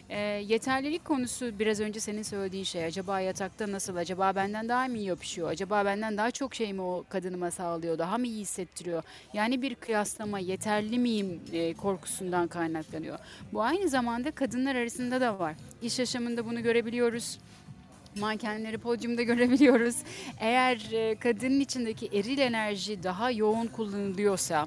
[0.09, 2.85] E, yeterlilik konusu biraz önce senin söylediğin şey.
[2.85, 3.97] Acaba yatakta nasıl?
[3.97, 5.49] Acaba benden daha mı iyi yapışıyor?
[5.49, 7.99] Acaba benden daha çok şey mi o kadınıma sağlıyor?
[7.99, 9.03] Daha mı iyi hissettiriyor?
[9.33, 13.19] Yani bir kıyaslama yeterli miyim e, korkusundan kaynaklanıyor.
[13.53, 15.55] Bu aynı zamanda kadınlar arasında da var.
[15.83, 17.39] İş yaşamında bunu görebiliyoruz.
[18.21, 19.97] Mankenleri podyumda görebiliyoruz.
[20.41, 24.67] Eğer e, kadının içindeki eril enerji daha yoğun kullanılıyorsa,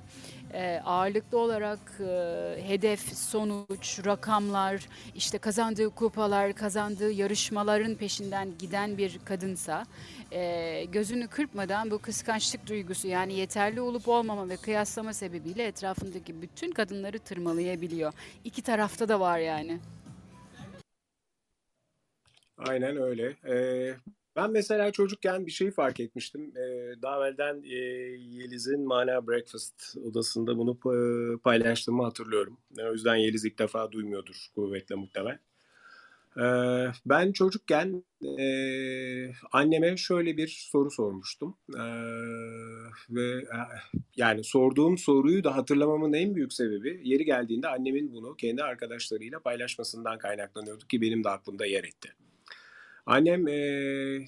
[0.53, 9.19] e, ağırlıklı olarak e, hedef, sonuç, rakamlar, işte kazandığı kupalar, kazandığı yarışmaların peşinden giden bir
[9.25, 9.85] kadınsa,
[10.31, 16.71] e, gözünü kırpmadan bu kıskançlık duygusu yani yeterli olup olmama ve kıyaslama sebebiyle etrafındaki bütün
[16.71, 18.13] kadınları tırmalayabiliyor.
[18.43, 19.79] İki tarafta da var yani.
[22.57, 23.35] Aynen öyle.
[23.49, 23.95] Ee,
[24.35, 26.53] ben mesela çocukken bir şeyi fark etmiştim.
[26.57, 27.75] Ee, daha evvelden e,
[28.17, 32.57] Yeliz'in Mana Breakfast odasında bunu pa- paylaştığımı hatırlıyorum.
[32.79, 35.39] O yüzden Yeliz ilk defa duymuyordur kuvvetle muhtemel.
[36.37, 38.03] Ee, ben çocukken
[38.39, 38.45] e,
[39.51, 41.57] anneme şöyle bir soru sormuştum.
[41.75, 41.81] Ee,
[43.09, 43.59] ve e,
[44.15, 50.17] yani sorduğum soruyu da hatırlamamın en büyük sebebi yeri geldiğinde annemin bunu kendi arkadaşlarıyla paylaşmasından
[50.17, 52.13] kaynaklanıyordu ki benim de aklımda yer etti.
[53.05, 54.25] Annem e,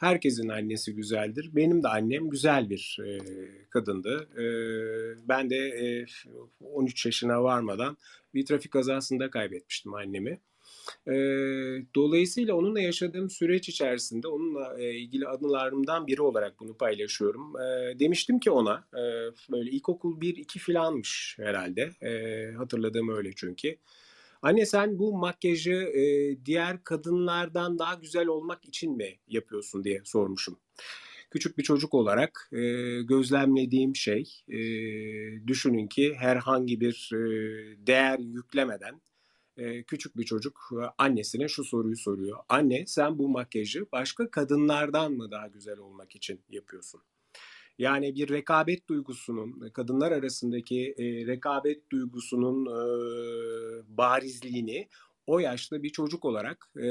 [0.00, 1.50] herkesin annesi güzeldir.
[1.52, 3.18] Benim de annem güzel bir e,
[3.70, 4.28] kadındı.
[4.38, 4.44] E,
[5.28, 6.06] ben de e,
[6.60, 7.96] 13 yaşına varmadan
[8.34, 10.40] bir trafik kazasında kaybetmiştim annemi.
[11.06, 11.12] E,
[11.94, 17.60] dolayısıyla onunla yaşadığım süreç içerisinde onunla e, ilgili anılarımdan biri olarak bunu paylaşıyorum.
[17.60, 19.02] E, demiştim ki ona e,
[19.52, 21.90] böyle ilkokul 1-2 filanmış herhalde.
[22.02, 23.76] E, hatırladığım öyle çünkü.
[24.42, 30.58] Anne sen bu makyajı e, diğer kadınlardan daha güzel olmak için mi yapıyorsun diye sormuşum.
[31.30, 32.58] Küçük bir çocuk olarak e,
[33.02, 34.58] gözlemlediğim şey e,
[35.46, 37.18] düşünün ki herhangi bir e,
[37.86, 39.00] değer yüklemeden
[39.56, 42.38] e, küçük bir çocuk e, annesine şu soruyu soruyor.
[42.48, 47.00] Anne sen bu makyajı başka kadınlardan mı daha güzel olmak için yapıyorsun?
[47.78, 52.78] Yani bir rekabet duygusunun, kadınlar arasındaki e, rekabet duygusunun e,
[53.88, 54.88] barizliğini
[55.26, 56.82] o yaşta bir çocuk olarak e,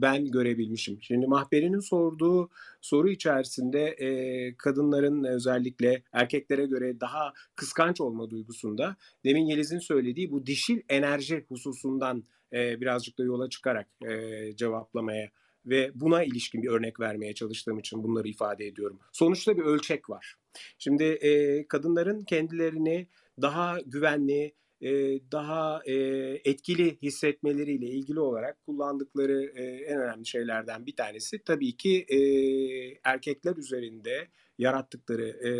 [0.00, 0.98] ben görebilmişim.
[1.02, 4.08] Şimdi Mahperi'nin sorduğu soru içerisinde e,
[4.56, 12.24] kadınların özellikle erkeklere göre daha kıskanç olma duygusunda demin Yeliz'in söylediği bu dişil enerji hususundan
[12.52, 15.30] e, birazcık da yola çıkarak e, cevaplamaya
[15.66, 19.00] ve buna ilişkin bir örnek vermeye çalıştığım için bunları ifade ediyorum.
[19.12, 20.34] Sonuçta bir ölçek var.
[20.78, 23.06] Şimdi e, kadınların kendilerini
[23.42, 24.90] daha güvenli, e,
[25.32, 25.94] daha e,
[26.44, 32.18] etkili hissetmeleriyle ilgili olarak kullandıkları e, en önemli şeylerden bir tanesi tabii ki e,
[33.04, 34.28] erkekler üzerinde
[34.58, 35.52] yarattıkları e,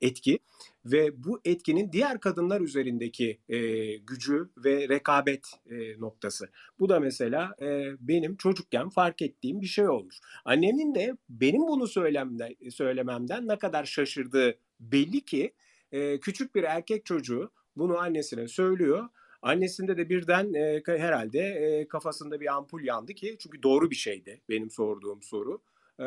[0.00, 0.38] etki
[0.84, 3.58] ve bu etkinin diğer kadınlar üzerindeki e,
[3.96, 6.48] gücü ve rekabet e, noktası.
[6.78, 10.16] Bu da mesela e, benim çocukken fark ettiğim bir şey olmuş.
[10.44, 15.52] Annemin de benim bunu söylemden, söylememden ne kadar şaşırdığı belli ki
[15.92, 19.08] e, küçük bir erkek çocuğu bunu annesine söylüyor.
[19.42, 24.40] Annesinde de birden e, herhalde e, kafasında bir ampul yandı ki çünkü doğru bir şeydi
[24.48, 25.60] benim sorduğum soru.
[26.00, 26.06] E,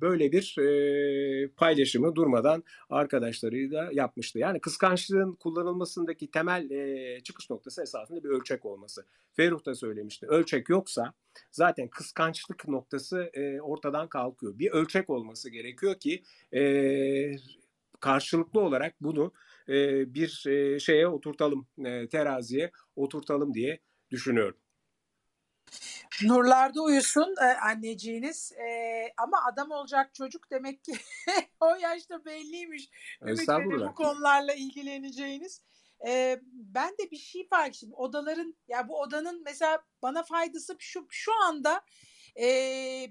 [0.00, 4.38] böyle bir e, paylaşımı durmadan arkadaşlarıyla yapmıştı.
[4.38, 9.06] Yani kıskançlığın kullanılmasındaki temel e, çıkış noktası esasında bir ölçek olması.
[9.32, 10.26] Ferruh da söylemişti.
[10.26, 11.12] Ölçek yoksa
[11.50, 14.58] zaten kıskançlık noktası e, ortadan kalkıyor.
[14.58, 16.22] Bir ölçek olması gerekiyor ki
[18.00, 19.32] karşılıklı olarak bunu
[20.14, 20.28] bir
[20.80, 21.66] şeye oturtalım,
[22.10, 23.78] teraziye oturtalım diye
[24.10, 24.56] düşünüyorum.
[26.22, 28.52] Nurlarda uyusun e, anneciğiniz.
[28.52, 28.68] E,
[29.16, 30.92] ama adam olacak çocuk demek ki
[31.60, 32.90] o yaşta belliymiş.
[33.22, 33.48] Ümit
[33.88, 35.60] bu konularla ilgileneceğiniz.
[36.06, 37.92] E, ben de bir şey fark ettim.
[37.94, 41.82] Odaların ya bu odanın mesela bana faydası şu şu anda
[42.36, 42.46] e,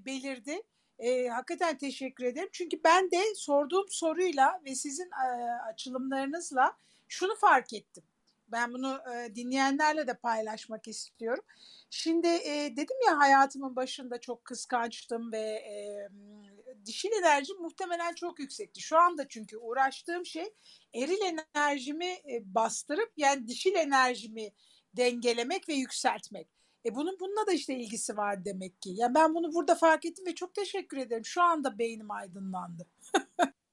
[0.05, 0.62] belirdi.
[0.99, 2.49] E, hakikaten teşekkür ederim.
[2.51, 6.78] Çünkü ben de sorduğum soruyla ve sizin e, açılımlarınızla
[7.08, 8.03] şunu fark ettim.
[8.47, 11.43] Ben bunu e, dinleyenlerle de paylaşmak istiyorum.
[11.90, 16.10] Şimdi e, dedim ya hayatımın başında çok kıskançtım ve e,
[16.86, 18.82] dişil enerji muhtemelen çok yüksekti.
[18.82, 20.54] Şu anda çünkü uğraştığım şey
[20.94, 24.52] eril enerjimi e, bastırıp yani dişil enerjimi
[24.94, 26.48] dengelemek ve yükseltmek.
[26.86, 28.90] E bunun bununla da işte ilgisi var demek ki.
[28.96, 31.26] Ya ben bunu burada fark ettim ve çok teşekkür ederim.
[31.26, 32.88] Şu anda beynim aydınlandı.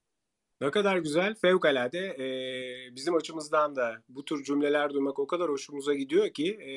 [0.64, 1.98] Ne kadar güzel, fevkalade.
[1.98, 6.72] Ee, bizim açımızdan da bu tür cümleler duymak o kadar hoşumuza gidiyor ki e,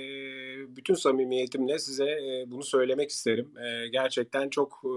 [0.75, 3.53] bütün samimiyetimle size e, bunu söylemek isterim.
[3.57, 4.91] E, gerçekten çok e,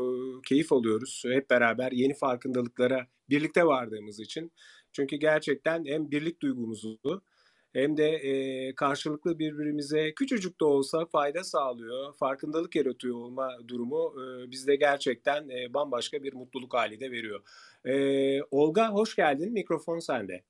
[0.49, 4.53] keyif alıyoruz hep beraber yeni farkındalıklara birlikte vardığımız için.
[4.93, 6.99] Çünkü gerçekten hem birlik duygumuzu
[7.72, 14.50] hem de e, karşılıklı birbirimize küçücük de olsa fayda sağlıyor, farkındalık yaratıyor olma durumu e,
[14.50, 17.42] bizde gerçekten e, bambaşka bir mutluluk hali de veriyor.
[17.84, 20.42] E, Olga hoş geldin, mikrofon sende.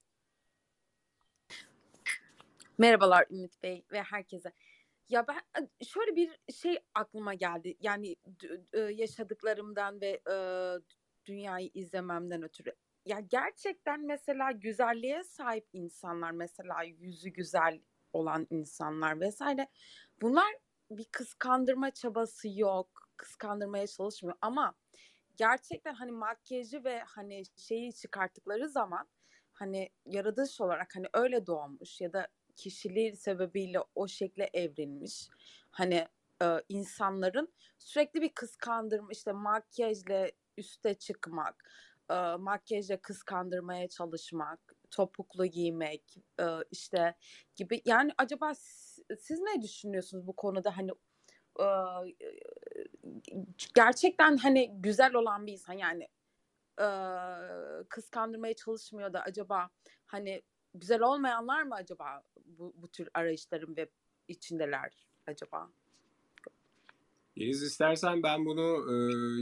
[2.78, 4.52] Merhabalar Ümit Bey ve herkese.
[5.08, 7.76] Ya ben şöyle bir şey aklıma geldi.
[7.80, 8.16] Yani
[8.94, 10.20] yaşadıklarımdan ve
[11.26, 12.72] dünyayı izlememden ötürü.
[13.06, 17.80] Ya gerçekten mesela güzelliğe sahip insanlar, mesela yüzü güzel
[18.12, 19.68] olan insanlar vesaire.
[20.22, 20.54] Bunlar
[20.90, 23.10] bir kıskandırma çabası yok.
[23.16, 24.74] Kıskandırmaya çalışmıyor ama
[25.36, 29.08] gerçekten hani makyajı ve hani şeyi çıkarttıkları zaman
[29.52, 35.28] hani yaratılış olarak hani öyle doğmuş ya da kişiliği sebebiyle o şekle evrilmiş.
[35.70, 36.06] Hani
[36.42, 41.70] e, insanların sürekli bir kıskandırma işte makyajla üste çıkmak,
[42.10, 47.14] e, makyajla kıskandırmaya çalışmak, topuklu giymek e, işte
[47.56, 47.82] gibi.
[47.84, 50.90] Yani acaba siz, siz ne düşünüyorsunuz bu konuda hani
[51.60, 51.66] e,
[53.74, 56.08] gerçekten hani güzel olan bir insan yani
[56.80, 56.86] e,
[57.88, 59.70] kıskandırmaya çalışmıyor da acaba
[60.06, 60.42] hani
[60.74, 63.88] güzel olmayanlar mı acaba bu, bu tür arayışların ve
[64.28, 65.70] içindeler acaba?
[67.40, 68.96] Yeliz istersen ben bunu e,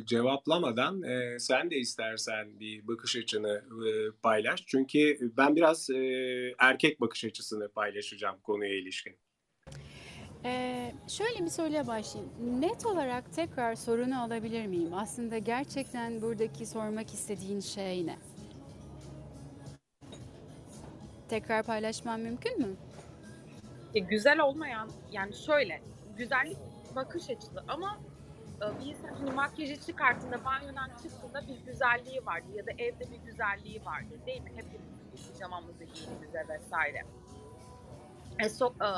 [0.07, 3.91] cevaplamadan e, sen de istersen bir bakış açını e,
[4.23, 4.65] paylaş.
[4.67, 5.97] Çünkü ben biraz e,
[6.59, 9.17] erkek bakış açısını paylaşacağım konuya ilişkin.
[10.45, 12.33] Ee, şöyle bir soruyla başlayayım.
[12.61, 14.95] Net olarak tekrar sorunu alabilir miyim?
[14.95, 18.19] Aslında gerçekten buradaki sormak istediğin şey ne?
[21.29, 22.77] Tekrar paylaşmam mümkün mü?
[23.95, 25.83] E, güzel olmayan yani şöyle
[26.19, 26.68] güzellik
[26.99, 27.99] bakış açısı ama
[28.57, 33.31] e, bir insan hani makyajı çıkarttığında banyodan çıktığında bir güzelliği vardı ya da evde bir
[33.31, 34.51] güzelliği vardı değil mi?
[34.57, 37.03] Hepimiz pijamamızı giydiğimizde vesaire.
[38.39, 38.89] E, so, e,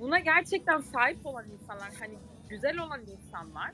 [0.00, 2.18] buna gerçekten sahip olan insanlar hani
[2.48, 3.72] güzel olan insanlar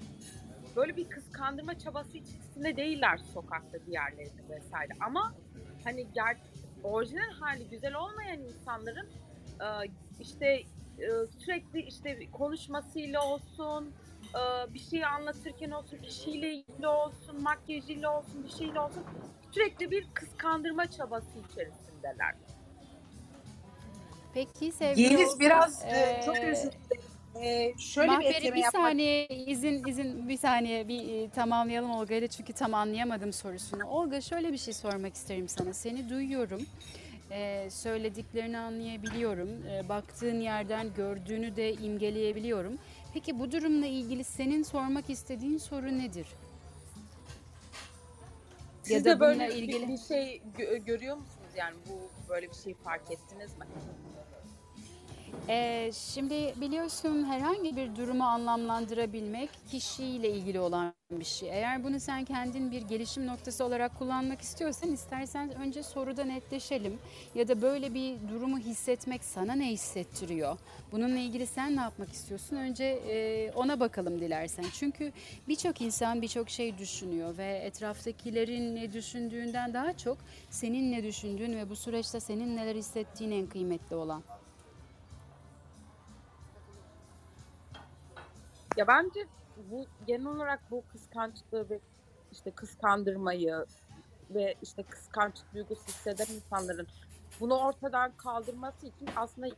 [0.77, 5.35] böyle bir kıskandırma çabası içerisinde değiller sokakta diğerlerinde vesaire ama
[5.85, 6.37] hani ger
[6.83, 9.09] orijinal hali güzel olmayan insanların
[9.61, 9.67] e,
[10.21, 10.63] işte
[11.39, 13.93] sürekli işte konuşmasıyla olsun
[14.35, 19.05] e, bir şeyi anlatırken olsun kişiyle ilgili olsun makyajıyla olsun bir şeyle olsun
[19.53, 22.35] sürekli bir kıskandırma çabası içerisindeler.
[24.35, 27.15] Peki sevgili Yeliz biraz e, ee, çok özür dilerim.
[27.43, 31.91] E, şöyle bir Mahperi ekleme bir yapmak saniye izin izin bir saniye bir e, tamamlayalım
[31.91, 33.87] Olga ile çünkü tam anlayamadım sorusunu.
[33.87, 35.75] Olga şöyle bir şey sormak isterim sana.
[35.75, 36.63] Seni duyuyorum.
[37.31, 39.67] Ee, söylediklerini anlayabiliyorum.
[39.67, 42.79] Ee, baktığın yerden gördüğünü de imgeleyebiliyorum.
[43.15, 46.27] Peki bu durumla ilgili senin sormak istediğin soru nedir?
[48.83, 52.11] Siz Ya de da böyle bununla bir- ilgili- bir şey gö- görüyor musunuz yani bu
[52.29, 53.65] böyle bir şey fark ettiniz mi?
[55.49, 61.49] Ee, şimdi biliyorsun herhangi bir durumu anlamlandırabilmek kişiyle ilgili olan bir şey.
[61.49, 66.99] Eğer bunu sen kendin bir gelişim noktası olarak kullanmak istiyorsan istersen önce soruda netleşelim.
[67.35, 70.59] Ya da böyle bir durumu hissetmek sana ne hissettiriyor?
[70.93, 72.57] Bununla ilgili sen ne yapmak istiyorsun?
[72.57, 74.65] Önce e, ona bakalım dilersen.
[74.73, 75.13] Çünkü
[75.49, 80.19] birçok insan birçok şey düşünüyor ve etraftakilerin ne düşündüğünden daha çok
[80.51, 84.23] senin ne düşündüğün ve bu süreçte senin neler hissettiğin en kıymetli olan.
[88.77, 89.27] Ya bence
[89.71, 91.81] bu genel olarak bu kıskançlığı ve
[92.33, 93.67] işte kıskandırmayı
[94.31, 96.87] ve işte kıskançlık duygusu hisseden insanların
[97.41, 99.49] bunu ortadan kaldırması için aslında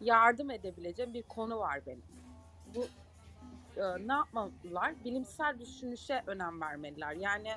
[0.00, 2.02] yardım edebileceğim bir konu var benim.
[2.74, 2.86] Bu
[3.76, 5.04] e, ne yapmalılar?
[5.04, 7.12] Bilimsel düşünüşe önem vermeliler.
[7.12, 7.48] Yani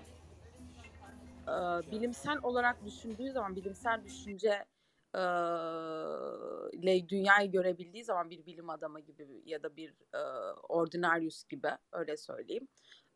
[1.48, 1.52] e,
[1.92, 4.66] bilimsel olarak düşündüğü zaman bilimsel düşünce
[6.72, 10.18] ile dünyayı görebildiği zaman bir bilim adamı gibi ya da bir e,
[10.70, 12.68] ordinaryus gibi öyle söyleyeyim.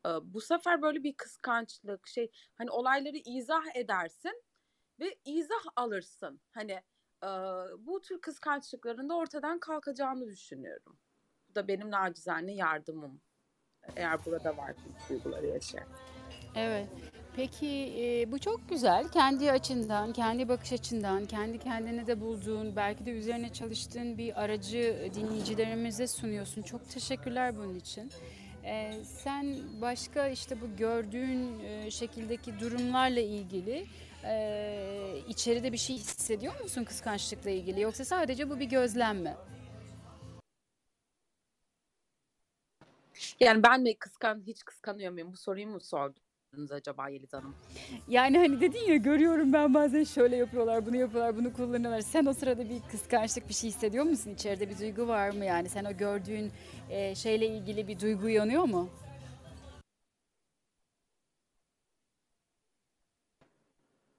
[0.06, 4.44] E, bu sefer böyle bir kıskançlık şey hani olayları izah edersin
[5.00, 6.42] ve izah alırsın.
[6.52, 6.82] Hani
[7.24, 7.28] e,
[7.78, 11.00] bu tür kıskançlıkların da ortadan kalkacağını düşünüyorum.
[11.50, 13.22] Bu da benim nacizane yardımım.
[13.96, 14.76] Eğer burada var
[15.10, 15.88] duyguları yaşayan.
[16.56, 16.88] Evet.
[17.36, 19.08] Peki e, bu çok güzel.
[19.08, 25.12] Kendi açından, kendi bakış açından, kendi kendine de bulduğun, belki de üzerine çalıştığın bir aracı
[25.16, 26.62] dinleyicilerimize sunuyorsun.
[26.62, 28.12] Çok teşekkürler bunun için.
[28.64, 33.86] E, sen başka işte bu gördüğün e, şekildeki durumlarla ilgili
[34.26, 37.82] e, içeride bir şey hissediyor musun kıskançlıkla ilgili?
[37.82, 39.36] Yoksa sadece bu bir gözlem mi?
[43.40, 45.34] Yani ben mi kıskan hiç kıskanıyor muyum?
[45.34, 45.80] Bu soruyu mu
[46.52, 47.56] sordunuz acaba Yeliz Hanım?
[48.08, 52.02] Yani hani dedin ya görüyorum ben bazen şöyle yapıyorlar, bunu yapıyorlar, bunu kullanıyorlar.
[52.02, 54.32] Sen o sırada bir kıskançlık bir şey hissediyor musun?
[54.32, 55.70] İçeride bir duygu var mı yani?
[55.70, 56.52] Sen o gördüğün
[56.90, 58.90] e, şeyle ilgili bir duygu yanıyor mu?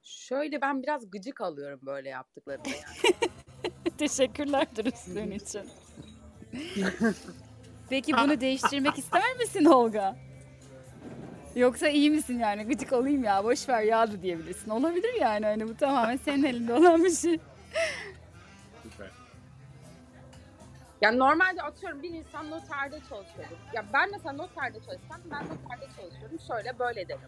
[0.02, 3.30] Şöyle ben biraz gıcık alıyorum böyle yaptıklarında yani.
[3.98, 5.62] Teşekkürler dürüstlüğün için.
[7.90, 10.31] Peki bunu değiştirmek ister misin Olga?
[11.56, 14.70] Yoksa iyi misin yani gıcık olayım ya boş ver ya da diyebilirsin.
[14.70, 17.38] Olabilir yani hani bu tamamen senin elinde olan bir şey.
[18.82, 19.10] Süper.
[21.00, 23.56] Yani normalde atıyorum bir insan noterde çalışıyordur.
[23.74, 27.20] Ya ben mesela noterde çalışsam ben noterde çalışıyorum şöyle böyle derim.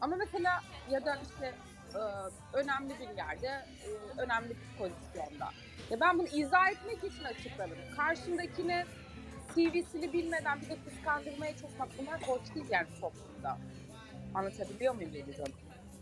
[0.00, 1.54] Ama mesela ya da işte
[1.94, 2.00] e,
[2.52, 5.50] önemli bir yerde, e, önemli bir pozisyonda.
[5.90, 7.78] Ya ben bunu izah etmek için açıklarım.
[7.96, 8.86] Karşımdakine
[9.56, 13.58] CV'sini bilmeden bir de kıskandırmaya çalışmak bunlar hoş değil yani toplumda.
[14.34, 15.52] Anlatabiliyor muyum Deniz Hanım?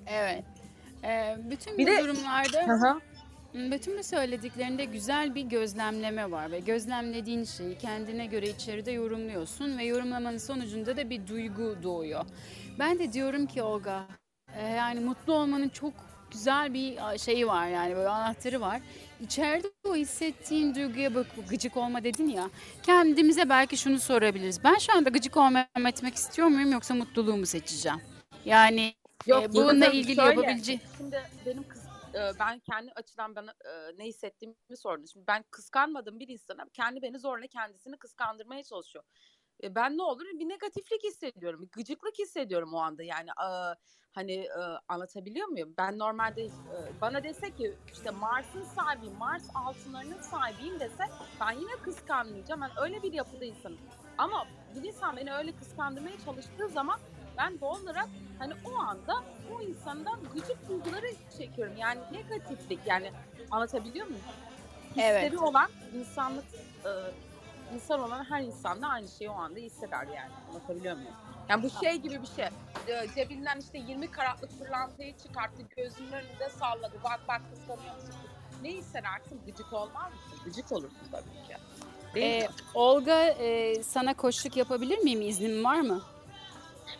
[0.06, 0.44] Evet.
[1.04, 3.00] Ee, bütün Bir bu de- durumlarda hı.
[3.70, 9.84] bütün bu söylediklerinde güzel bir gözlemleme var ve gözlemlediğin şeyi kendine göre içeride yorumluyorsun ve
[9.84, 12.24] yorumlamanın sonucunda da bir duygu doğuyor.
[12.78, 14.06] Ben de diyorum ki Olga
[14.58, 15.92] e, yani mutlu olmanın çok
[16.30, 18.80] güzel bir şeyi var yani böyle anahtarı var.
[19.24, 22.50] İçeride o hissettiğin duyguya bak gıcık olma dedin ya.
[22.82, 24.64] Kendimize belki şunu sorabiliriz.
[24.64, 28.00] Ben şu anda gıcık olmam etmek istiyor muyum yoksa mutluluğumu seçeceğim?
[28.44, 28.94] Yani
[29.26, 31.82] Yok, e, bununla ilgili şöyle, yapabileceğin Şimdi benim kız,
[32.14, 35.06] e, ben kendi açıdan bana e, ne hissettiğimi sordun.
[35.06, 39.04] Şimdi ben kıskanmadığım bir insana kendi beni zorla kendisini kıskandırmaya çalışıyor.
[39.62, 43.02] E, ben ne olur bir negatiflik hissediyorum, bir gıcıklık hissediyorum o anda.
[43.02, 43.48] Yani e,
[44.12, 45.74] hani e, anlatabiliyor muyum?
[45.78, 46.50] Ben normalde e,
[47.00, 51.04] bana dese ki işte Mars'ın sahibiyim, Mars altınlarının sahibiyim dese
[51.40, 52.60] ben yine kıskanmayacağım.
[52.60, 53.78] Ben öyle bir yapıda insanım.
[54.18, 57.00] Ama bir insan beni öyle kıskandırmaya çalıştığı zaman
[57.38, 61.06] ben doğal olarak hani o anda o insandan gıcık duyguları
[61.38, 61.76] çekiyorum.
[61.76, 63.12] Yani negatiflik yani
[63.50, 64.22] anlatabiliyor muyum?
[64.90, 65.38] Hisleri Evet.
[65.38, 66.44] olan insanlık
[66.84, 66.90] e,
[67.74, 70.32] insan olan her insan da aynı şeyi o anda hisseder yani.
[70.50, 71.14] Anlatabiliyor muyum?
[71.48, 72.44] Yani bu şey gibi bir şey.
[72.88, 76.96] E, cebinden işte 20 karatlık pırlantayı çıkarttı, gözünün önünde salladı.
[77.04, 78.14] Bak bak kıskanıyor musun?
[78.62, 79.40] Ne hissedersin?
[79.46, 80.44] Gıcık olmaz mısın?
[80.44, 81.56] Gıcık olursun tabii ki.
[82.14, 82.48] Değil mi?
[82.48, 85.22] Ee, Olga e, sana koçluk yapabilir miyim?
[85.22, 86.00] İznin var mı?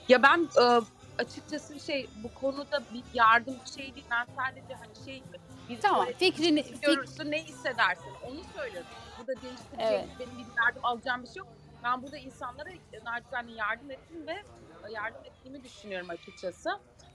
[0.08, 0.80] Ya ben e,
[1.18, 4.06] açıkçası şey bu konuda bir yardım şey değil.
[4.10, 5.22] Ben sadece hani şey
[5.68, 6.06] bir Tamam.
[6.06, 8.88] böyle Fikrini fik- görürsün ne hissedersin onu söylüyorum.
[9.22, 10.04] Bu da değiştirecek Evet.
[10.20, 11.48] benim bir yardım alacağım bir şey yok.
[11.84, 16.70] Ben burada insanlara e, nacizane yardım ettim ve e, yardım ettiğimi düşünüyorum açıkçası.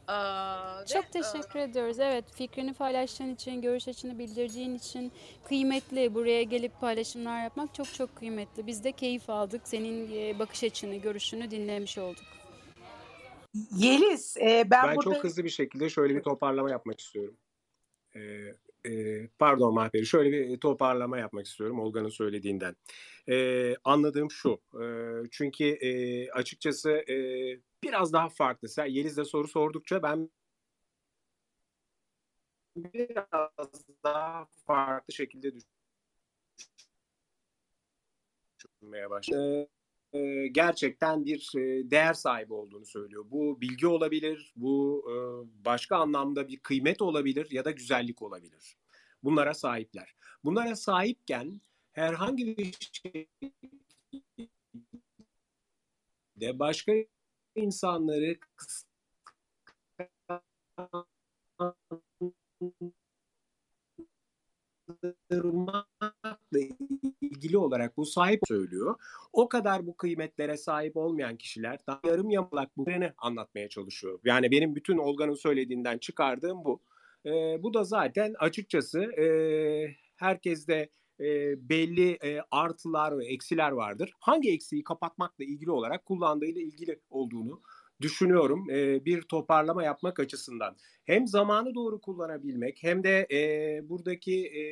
[0.10, 0.14] Ee,
[0.82, 2.00] ve, çok e, teşekkür ediyoruz.
[2.00, 5.12] Evet, fikrini paylaştığın için, görüş açını bildirdiğin için
[5.48, 6.14] kıymetli.
[6.14, 8.68] Buraya gelip paylaşımlar yapmak çok çok kıymetli.
[8.68, 9.62] Biz de keyif aldık.
[9.68, 12.26] Senin e, bakış açını, görüşünü dinlemiş olduk.
[13.76, 17.38] Yeliz e, ben, Ben burada çok hızlı bir şekilde şöyle bir toparlama yapmak istiyorum.
[18.16, 22.76] E, pardon Mahperi şöyle bir toparlama yapmak istiyorum Olga'nın söylediğinden.
[23.30, 24.86] E, anladığım şu e,
[25.32, 27.16] çünkü e, açıkçası e,
[27.84, 28.70] biraz daha farklı.
[28.70, 30.30] Sen Yeliz de soru sordukça ben
[32.76, 35.52] biraz daha farklı şekilde
[38.58, 39.68] düşünmeye başladım.
[40.14, 43.26] Ee, gerçekten bir e, değer sahibi olduğunu söylüyor.
[43.32, 45.16] Bu bilgi olabilir, bu e,
[45.66, 48.78] başka anlamda bir kıymet olabilir ya da güzellik olabilir.
[49.24, 50.16] Bunlara sahipler.
[50.44, 53.28] Bunlara sahipken herhangi bir şey
[56.36, 56.94] de başka
[57.56, 58.40] insanları
[64.90, 66.60] kıskandırmakla
[67.22, 68.96] ilgili olarak bu sahip söylüyor.
[69.34, 74.20] O kadar bu kıymetlere sahip olmayan kişiler daha yarım yamalak bu treni anlatmaya çalışıyor.
[74.24, 76.82] Yani benim bütün Olga'nın söylediğinden çıkardığım bu.
[77.26, 79.26] E, bu da zaten açıkçası e,
[80.16, 81.26] herkeste e,
[81.70, 84.14] belli e, artılar ve eksiler vardır.
[84.20, 87.62] Hangi eksiği kapatmakla ilgili olarak kullandığıyla ilgili olduğunu
[88.02, 90.76] düşünüyorum e, bir toparlama yapmak açısından.
[91.06, 94.64] Hem zamanı doğru kullanabilmek hem de e, buradaki e,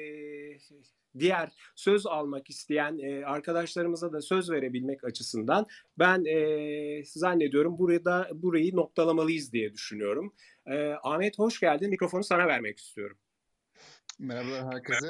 [1.19, 5.65] diğer söz almak isteyen e, arkadaşlarımıza da söz verebilmek açısından
[5.99, 10.33] ben e, zannediyorum burada burayı noktalamalıyız diye düşünüyorum.
[10.65, 11.89] E, Ahmet hoş geldin.
[11.89, 13.17] Mikrofonu sana vermek istiyorum.
[14.19, 15.07] Merhabalar herkese.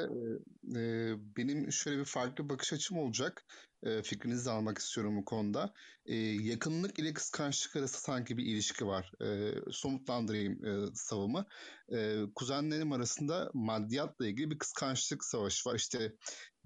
[0.76, 3.44] Ee, benim şöyle bir farklı bakış açım olacak.
[3.82, 5.72] Ee, fikrinizi almak istiyorum bu konuda.
[6.06, 9.12] Ee, yakınlık ile kıskançlık arasında sanki bir ilişki var.
[9.22, 11.46] Ee, somutlandırayım e, savımı.
[11.92, 15.74] Ee, kuzenlerim arasında maddiyatla ilgili bir kıskançlık savaşı var.
[15.74, 16.12] İşte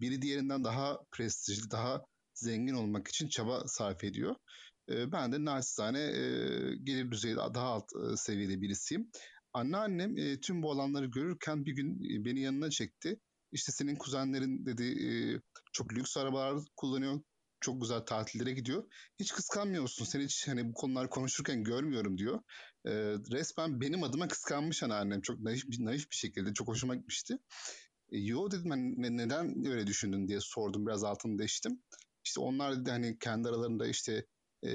[0.01, 4.37] biri diğerinden daha prestijli, daha zengin olmak için çaba sarf ediyor.
[4.91, 6.21] Ee, ben de naçizane e,
[6.83, 9.11] gelir düzeyi daha alt e, seviyede birisiyim.
[9.53, 13.21] Anneannem e, tüm bu olanları görürken bir gün beni yanına çekti.
[13.53, 15.11] İşte senin kuzenlerin dedi e,
[15.73, 17.21] çok lüks arabalar kullanıyor.
[17.61, 18.85] Çok güzel tatillere gidiyor.
[19.21, 20.05] Hiç kıskanmıyor musun?
[20.05, 22.41] Seni hiç hani bu konular konuşurken görmüyorum diyor.
[22.87, 22.91] E,
[23.33, 25.21] resmen benim adıma kıskanmış anneannem.
[25.21, 26.55] Çok naif, naif bir şekilde.
[26.55, 27.39] Çok hoşuma gitmişti.
[28.13, 30.87] E, yo dedim ben ne, neden öyle düşündün diye sordum.
[30.87, 31.83] Biraz altını deştim.
[32.25, 34.27] İşte onlar dedi hani kendi aralarında işte
[34.63, 34.71] e,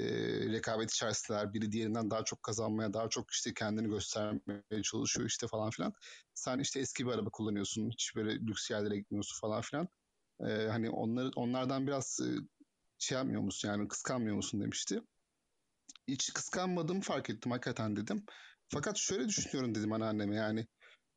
[0.51, 1.53] rekabet içerisindeler.
[1.53, 5.93] Biri diğerinden daha çok kazanmaya, daha çok işte kendini göstermeye çalışıyor işte falan filan.
[6.33, 7.89] Sen işte eski bir araba kullanıyorsun.
[7.89, 9.87] Hiç böyle lüks yerlere gitmiyorsun falan filan.
[10.47, 12.19] E, hani onları, onlardan biraz
[12.99, 15.01] şey yapmıyor musun yani kıskanmıyor musun demişti.
[16.07, 18.25] Hiç kıskanmadığımı fark ettim hakikaten dedim.
[18.69, 20.67] Fakat şöyle düşünüyorum dedim anneanneme yani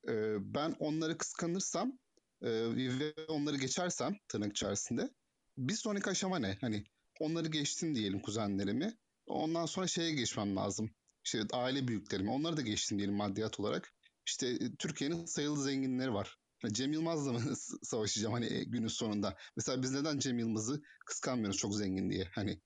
[0.08, 0.12] e,
[0.54, 1.98] ben onları kıskanırsam
[2.42, 5.10] e, ve onları geçersem tırnak içerisinde
[5.58, 6.58] bir sonraki aşama ne?
[6.60, 6.84] Hani
[7.20, 8.96] onları geçtim diyelim kuzenlerimi.
[9.26, 10.90] Ondan sonra şeye geçmem lazım.
[11.24, 12.30] İşte aile büyüklerimi.
[12.30, 13.92] Onları da geçtim diyelim maddiyat olarak.
[14.26, 16.38] İşte e, Türkiye'nin sayılı zenginleri var.
[16.72, 17.40] Cem Yılmaz'la mı
[17.82, 19.36] savaşacağım hani e, günün sonunda?
[19.56, 22.28] Mesela biz neden Cem Yılmaz'ı kıskanmıyoruz çok zengin diye?
[22.34, 22.60] Hani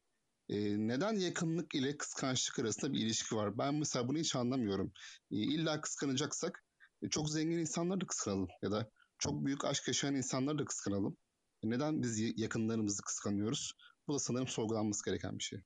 [0.48, 0.56] e,
[0.88, 3.58] neden yakınlık ile kıskançlık arasında bir ilişki var?
[3.58, 4.92] Ben mesela bunu hiç anlamıyorum.
[5.30, 6.64] E, illa kıskanacaksak
[7.02, 11.16] e, çok zengin insanları da kıskanalım ya da çok büyük aşk yaşayan insanları da kıskanalım.
[11.64, 13.72] E, neden biz yakınlarımızı kıskanıyoruz?
[14.08, 15.60] Bu da sanırım sorgulanması gereken bir şey.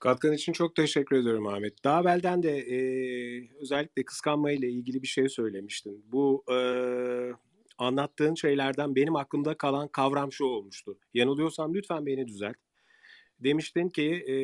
[0.00, 1.84] Katkın için çok teşekkür ediyorum Ahmet.
[1.84, 2.78] Daha evvelden de e,
[3.60, 6.04] özellikle kıskanma ile ilgili bir şey söylemiştin.
[6.12, 6.56] Bu e,
[7.78, 10.98] anlattığın şeylerden benim aklımda kalan kavram şu olmuştu.
[11.14, 12.56] Yanılıyorsam lütfen beni düzelt.
[13.40, 14.36] Demiştin ki e,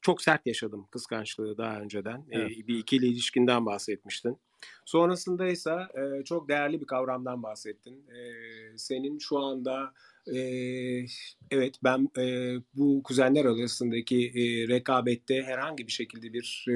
[0.00, 2.26] çok sert yaşadım kıskançlığı daha önceden.
[2.30, 2.52] Evet.
[2.52, 4.38] E, bir ikili ilişkinden bahsetmiştin.
[4.84, 8.06] Sonrasında ise e, çok değerli bir kavramdan bahsettin.
[8.10, 8.22] E,
[8.76, 9.92] senin şu anda
[10.26, 10.38] e,
[11.50, 16.74] evet ben e, bu kuzenler arasındaki e, rekabette herhangi bir şekilde bir e,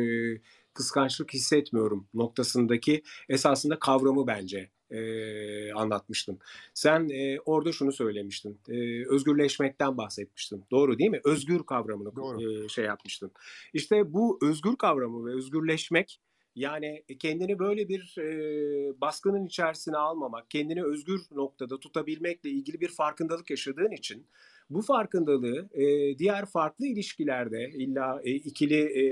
[0.74, 6.38] kıskançlık hissetmiyorum noktasındaki esasında kavramı bence e, anlatmıştın.
[6.74, 8.60] Sen e, orada şunu söylemiştin.
[8.68, 10.64] E, özgürleşmekten bahsetmiştin.
[10.70, 11.20] Doğru değil mi?
[11.24, 12.64] Özgür kavramını Doğru.
[12.64, 13.30] E, şey yapmıştın.
[13.72, 16.20] İşte bu özgür kavramı ve özgürleşmek
[16.56, 23.50] yani kendini böyle bir e, baskının içerisine almamak, kendini özgür noktada tutabilmekle ilgili bir farkındalık
[23.50, 24.26] yaşadığın için
[24.70, 29.06] bu farkındalığı e, diğer farklı ilişkilerde illa e, ikili e,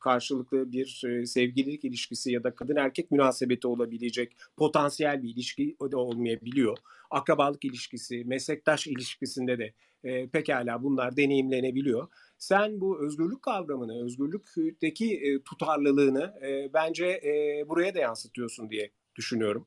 [0.00, 5.96] karşılıklı bir e, sevgililik ilişkisi ya da kadın erkek münasebeti olabilecek potansiyel bir ilişki de
[5.96, 6.78] olmayabiliyor.
[7.10, 9.72] Akrabalık ilişkisi, meslektaş ilişkisinde de
[10.04, 12.08] e, pekala bunlar deneyimlenebiliyor
[12.38, 19.66] sen bu özgürlük kavramını, özgürlükteki e, tutarlılığını e, bence e, buraya da yansıtıyorsun diye düşünüyorum.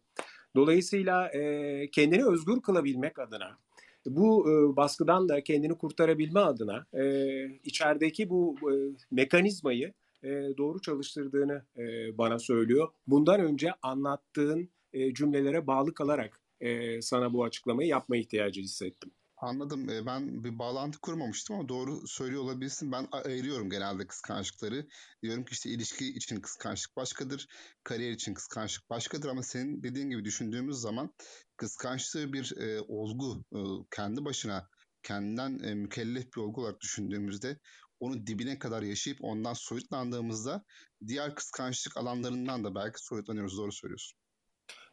[0.56, 3.58] Dolayısıyla e, kendini özgür kılabilmek adına,
[4.06, 8.74] bu e, baskıdan da kendini kurtarabilme adına e, içerideki bu e,
[9.12, 9.94] mekanizmayı
[10.24, 12.88] e, doğru çalıştırdığını e, bana söylüyor.
[13.08, 19.12] Bundan önce anlattığın e, cümlelere bağlı kalarak e, sana bu açıklamayı yapma ihtiyacı hissettim.
[19.38, 19.88] Anladım.
[20.06, 22.92] Ben bir bağlantı kurmamıştım ama doğru söylüyor olabilirsin.
[22.92, 24.88] Ben ayırıyorum genelde kıskançlıkları.
[25.24, 27.48] Diyorum ki işte ilişki için kıskançlık başkadır,
[27.84, 31.14] kariyer için kıskançlık başkadır ama senin dediğin gibi düşündüğümüz zaman
[31.58, 33.60] kıskançlığı bir e, olgu, e,
[33.96, 34.70] kendi başına
[35.04, 37.60] kendinden e, mükellef bir olgu olarak düşündüğümüzde
[38.00, 40.64] onu dibine kadar yaşayıp ondan soyutlandığımızda
[41.08, 43.58] diğer kıskançlık alanlarından da belki soyutlanıyoruz.
[43.58, 44.27] Doğru söylüyorsun.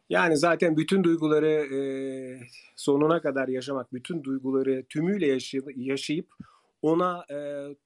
[0.09, 1.79] Yani zaten bütün duyguları e,
[2.75, 6.27] sonuna kadar yaşamak, bütün duyguları tümüyle yaşay- yaşayıp
[6.81, 7.37] ona e,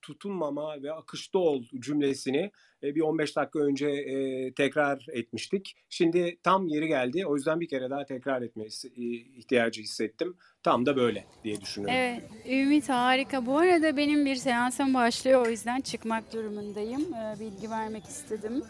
[0.01, 2.51] tutunmama ve akışta ol cümlesini
[2.83, 5.75] e, bir 15 dakika önce e, tekrar etmiştik.
[5.89, 7.25] Şimdi tam yeri geldi.
[7.25, 10.35] O yüzden bir kere daha tekrar etme e, ihtiyacı hissettim.
[10.63, 11.95] Tam da böyle diye düşünüyorum.
[11.99, 13.45] Evet, Ümit harika.
[13.45, 15.45] Bu arada benim bir seansım başlıyor.
[15.47, 17.01] O yüzden çıkmak durumundayım.
[17.13, 18.63] Ee, bilgi vermek istedim.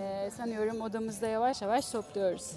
[0.00, 2.52] Ee, sanıyorum odamızda yavaş yavaş topluyoruz.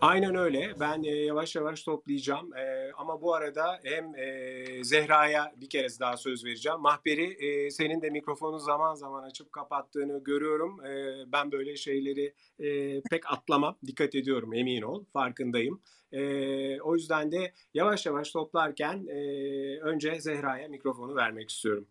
[0.00, 0.74] Aynen öyle.
[0.80, 2.56] Ben e, yavaş yavaş toplayacağım.
[2.56, 6.80] E, ama bu arada hem e, Zehra'ya bir kez daha söz vereceğim.
[6.80, 10.84] Mahperi e, senin de mikrofonu zaman zaman açıp kapattığını görüyorum.
[10.84, 13.76] E, ben böyle şeyleri e, pek atlamam.
[13.86, 15.04] Dikkat ediyorum emin ol.
[15.12, 15.80] Farkındayım.
[16.12, 19.18] E, o yüzden de yavaş yavaş toplarken e,
[19.80, 21.86] önce Zehra'ya mikrofonu vermek istiyorum.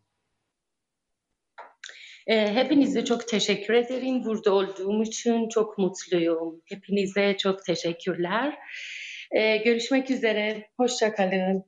[2.27, 4.25] E, hepinize çok teşekkür ederim.
[4.25, 6.61] Burada olduğum için çok mutluyum.
[6.65, 8.57] Hepinize çok teşekkürler.
[9.31, 10.69] E, görüşmek üzere.
[10.77, 11.65] Hoşça kalın.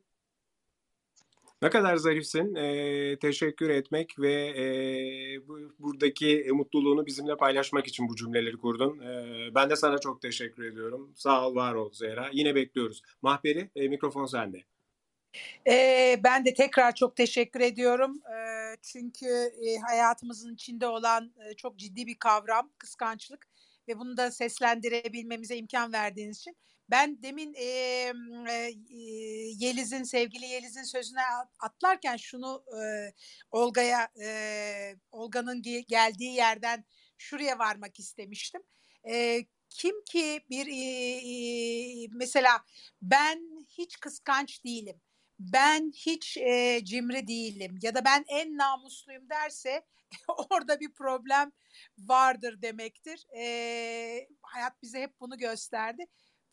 [1.61, 2.55] Ne kadar zarifsin.
[2.55, 4.67] Ee, teşekkür etmek ve e,
[5.47, 8.99] bu, buradaki mutluluğunu bizimle paylaşmak için bu cümleleri kurdun.
[8.99, 11.11] Ee, ben de sana çok teşekkür ediyorum.
[11.15, 12.29] Sağ ol, var ol Zehra.
[12.33, 13.01] Yine bekliyoruz.
[13.21, 14.63] Mahperi, e, mikrofon sende.
[15.67, 18.21] Ee, ben de tekrar çok teşekkür ediyorum.
[18.25, 23.47] Ee, çünkü e, hayatımızın içinde olan e, çok ciddi bir kavram kıskançlık
[23.87, 26.57] ve bunu da seslendirebilmemize imkan verdiğiniz için.
[26.89, 27.63] Ben demin e,
[28.49, 28.71] e,
[29.57, 31.21] Yeliz'in sevgili Yeliz'in sözüne
[31.59, 33.13] atlarken şunu e,
[33.51, 36.85] Olga'ya e, Olga'nın ge- geldiği yerden
[37.17, 38.61] şuraya varmak istemiştim.
[39.09, 42.63] E, kim ki bir e, e, mesela
[43.01, 45.01] ben hiç kıskanç değilim
[45.39, 49.85] ben hiç e, cimri değilim ya da ben en namusluyum derse
[50.27, 51.51] orada bir problem
[51.97, 53.25] vardır demektir.
[53.37, 56.05] E, hayat bize hep bunu gösterdi.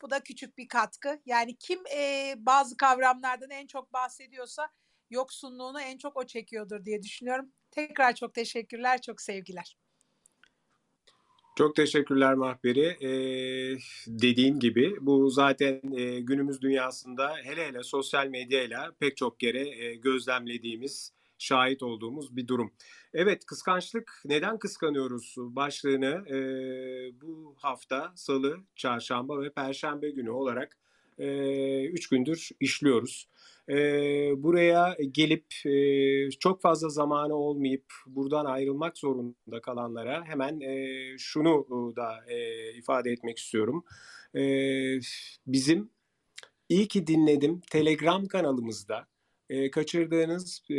[0.02, 1.20] Bu da küçük bir katkı.
[1.26, 4.68] Yani kim e, bazı kavramlardan en çok bahsediyorsa
[5.10, 7.52] yoksunluğunu en çok o çekiyordur diye düşünüyorum.
[7.70, 9.76] Tekrar çok teşekkürler, çok sevgiler.
[11.56, 12.86] Çok teşekkürler Mahperi.
[12.86, 19.84] Ee, dediğin gibi bu zaten e, günümüz dünyasında hele hele sosyal medyayla pek çok kere
[19.84, 22.72] e, gözlemlediğimiz, şahit olduğumuz bir durum.
[23.14, 26.38] Evet kıskançlık neden kıskanıyoruz başlığını e,
[27.20, 30.78] bu hafta salı, çarşamba ve perşembe günü olarak
[31.18, 33.28] e, üç gündür işliyoruz.
[33.68, 33.76] E,
[34.42, 42.24] buraya gelip e, çok fazla zamanı olmayıp buradan ayrılmak zorunda kalanlara hemen e, şunu da
[42.28, 43.84] e, ifade etmek istiyorum.
[44.34, 44.42] E,
[45.46, 45.90] bizim
[46.68, 49.06] iyi ki dinledim Telegram kanalımızda
[49.50, 50.76] e, kaçırdığınız e,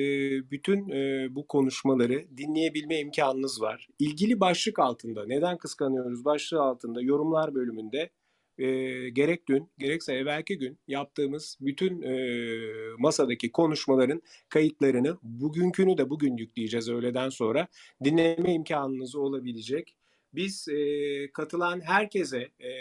[0.52, 3.88] bütün e, bu konuşmaları dinleyebilme imkanınız var.
[4.00, 8.10] İlgili başlık altında neden kıskanıyoruz başlığı altında yorumlar bölümünde
[8.58, 8.66] e,
[9.10, 12.16] gerek dün gerekse evvelki gün yaptığımız bütün e,
[12.98, 17.68] masadaki konuşmaların kayıtlarını bugünkünü de bugün yükleyeceğiz öğleden sonra
[18.04, 19.96] dinleme imkanınız olabilecek.
[20.34, 22.72] Biz e, katılan herkese e,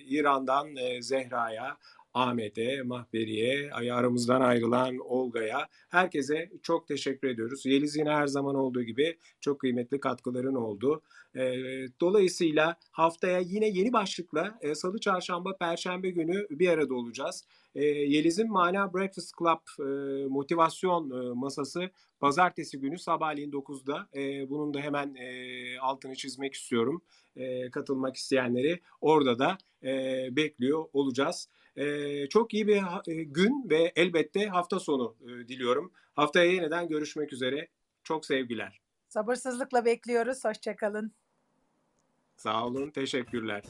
[0.00, 1.78] İran'dan e, Zehra'ya,
[2.18, 7.66] Ahmet'e, Mahberi'ye, aramızdan ayrılan Olga'ya, herkese çok teşekkür ediyoruz.
[7.66, 11.02] Yeliz yine her zaman olduğu gibi çok kıymetli katkıların oldu.
[11.36, 11.42] E,
[12.00, 17.44] dolayısıyla haftaya yine yeni başlıkla e, Salı, Çarşamba, Perşembe günü bir arada olacağız.
[17.74, 21.90] E, Yeliz'in Mana Breakfast Club e, motivasyon e, masası
[22.20, 24.08] Pazartesi günü sabahleyin 9'da.
[24.14, 25.16] E, bunun da hemen
[25.80, 27.02] altını çizmek istiyorum.
[27.72, 29.58] Katılmak isteyenleri orada da
[30.36, 31.48] bekliyor olacağız.
[31.78, 35.92] E, çok iyi bir e, gün ve elbette hafta sonu e, diliyorum.
[36.14, 37.68] Haftaya yeniden görüşmek üzere.
[38.04, 38.80] Çok sevgiler.
[39.08, 40.44] Sabırsızlıkla bekliyoruz.
[40.44, 41.12] Hoşçakalın.
[42.36, 43.62] Sağ olun, teşekkürler.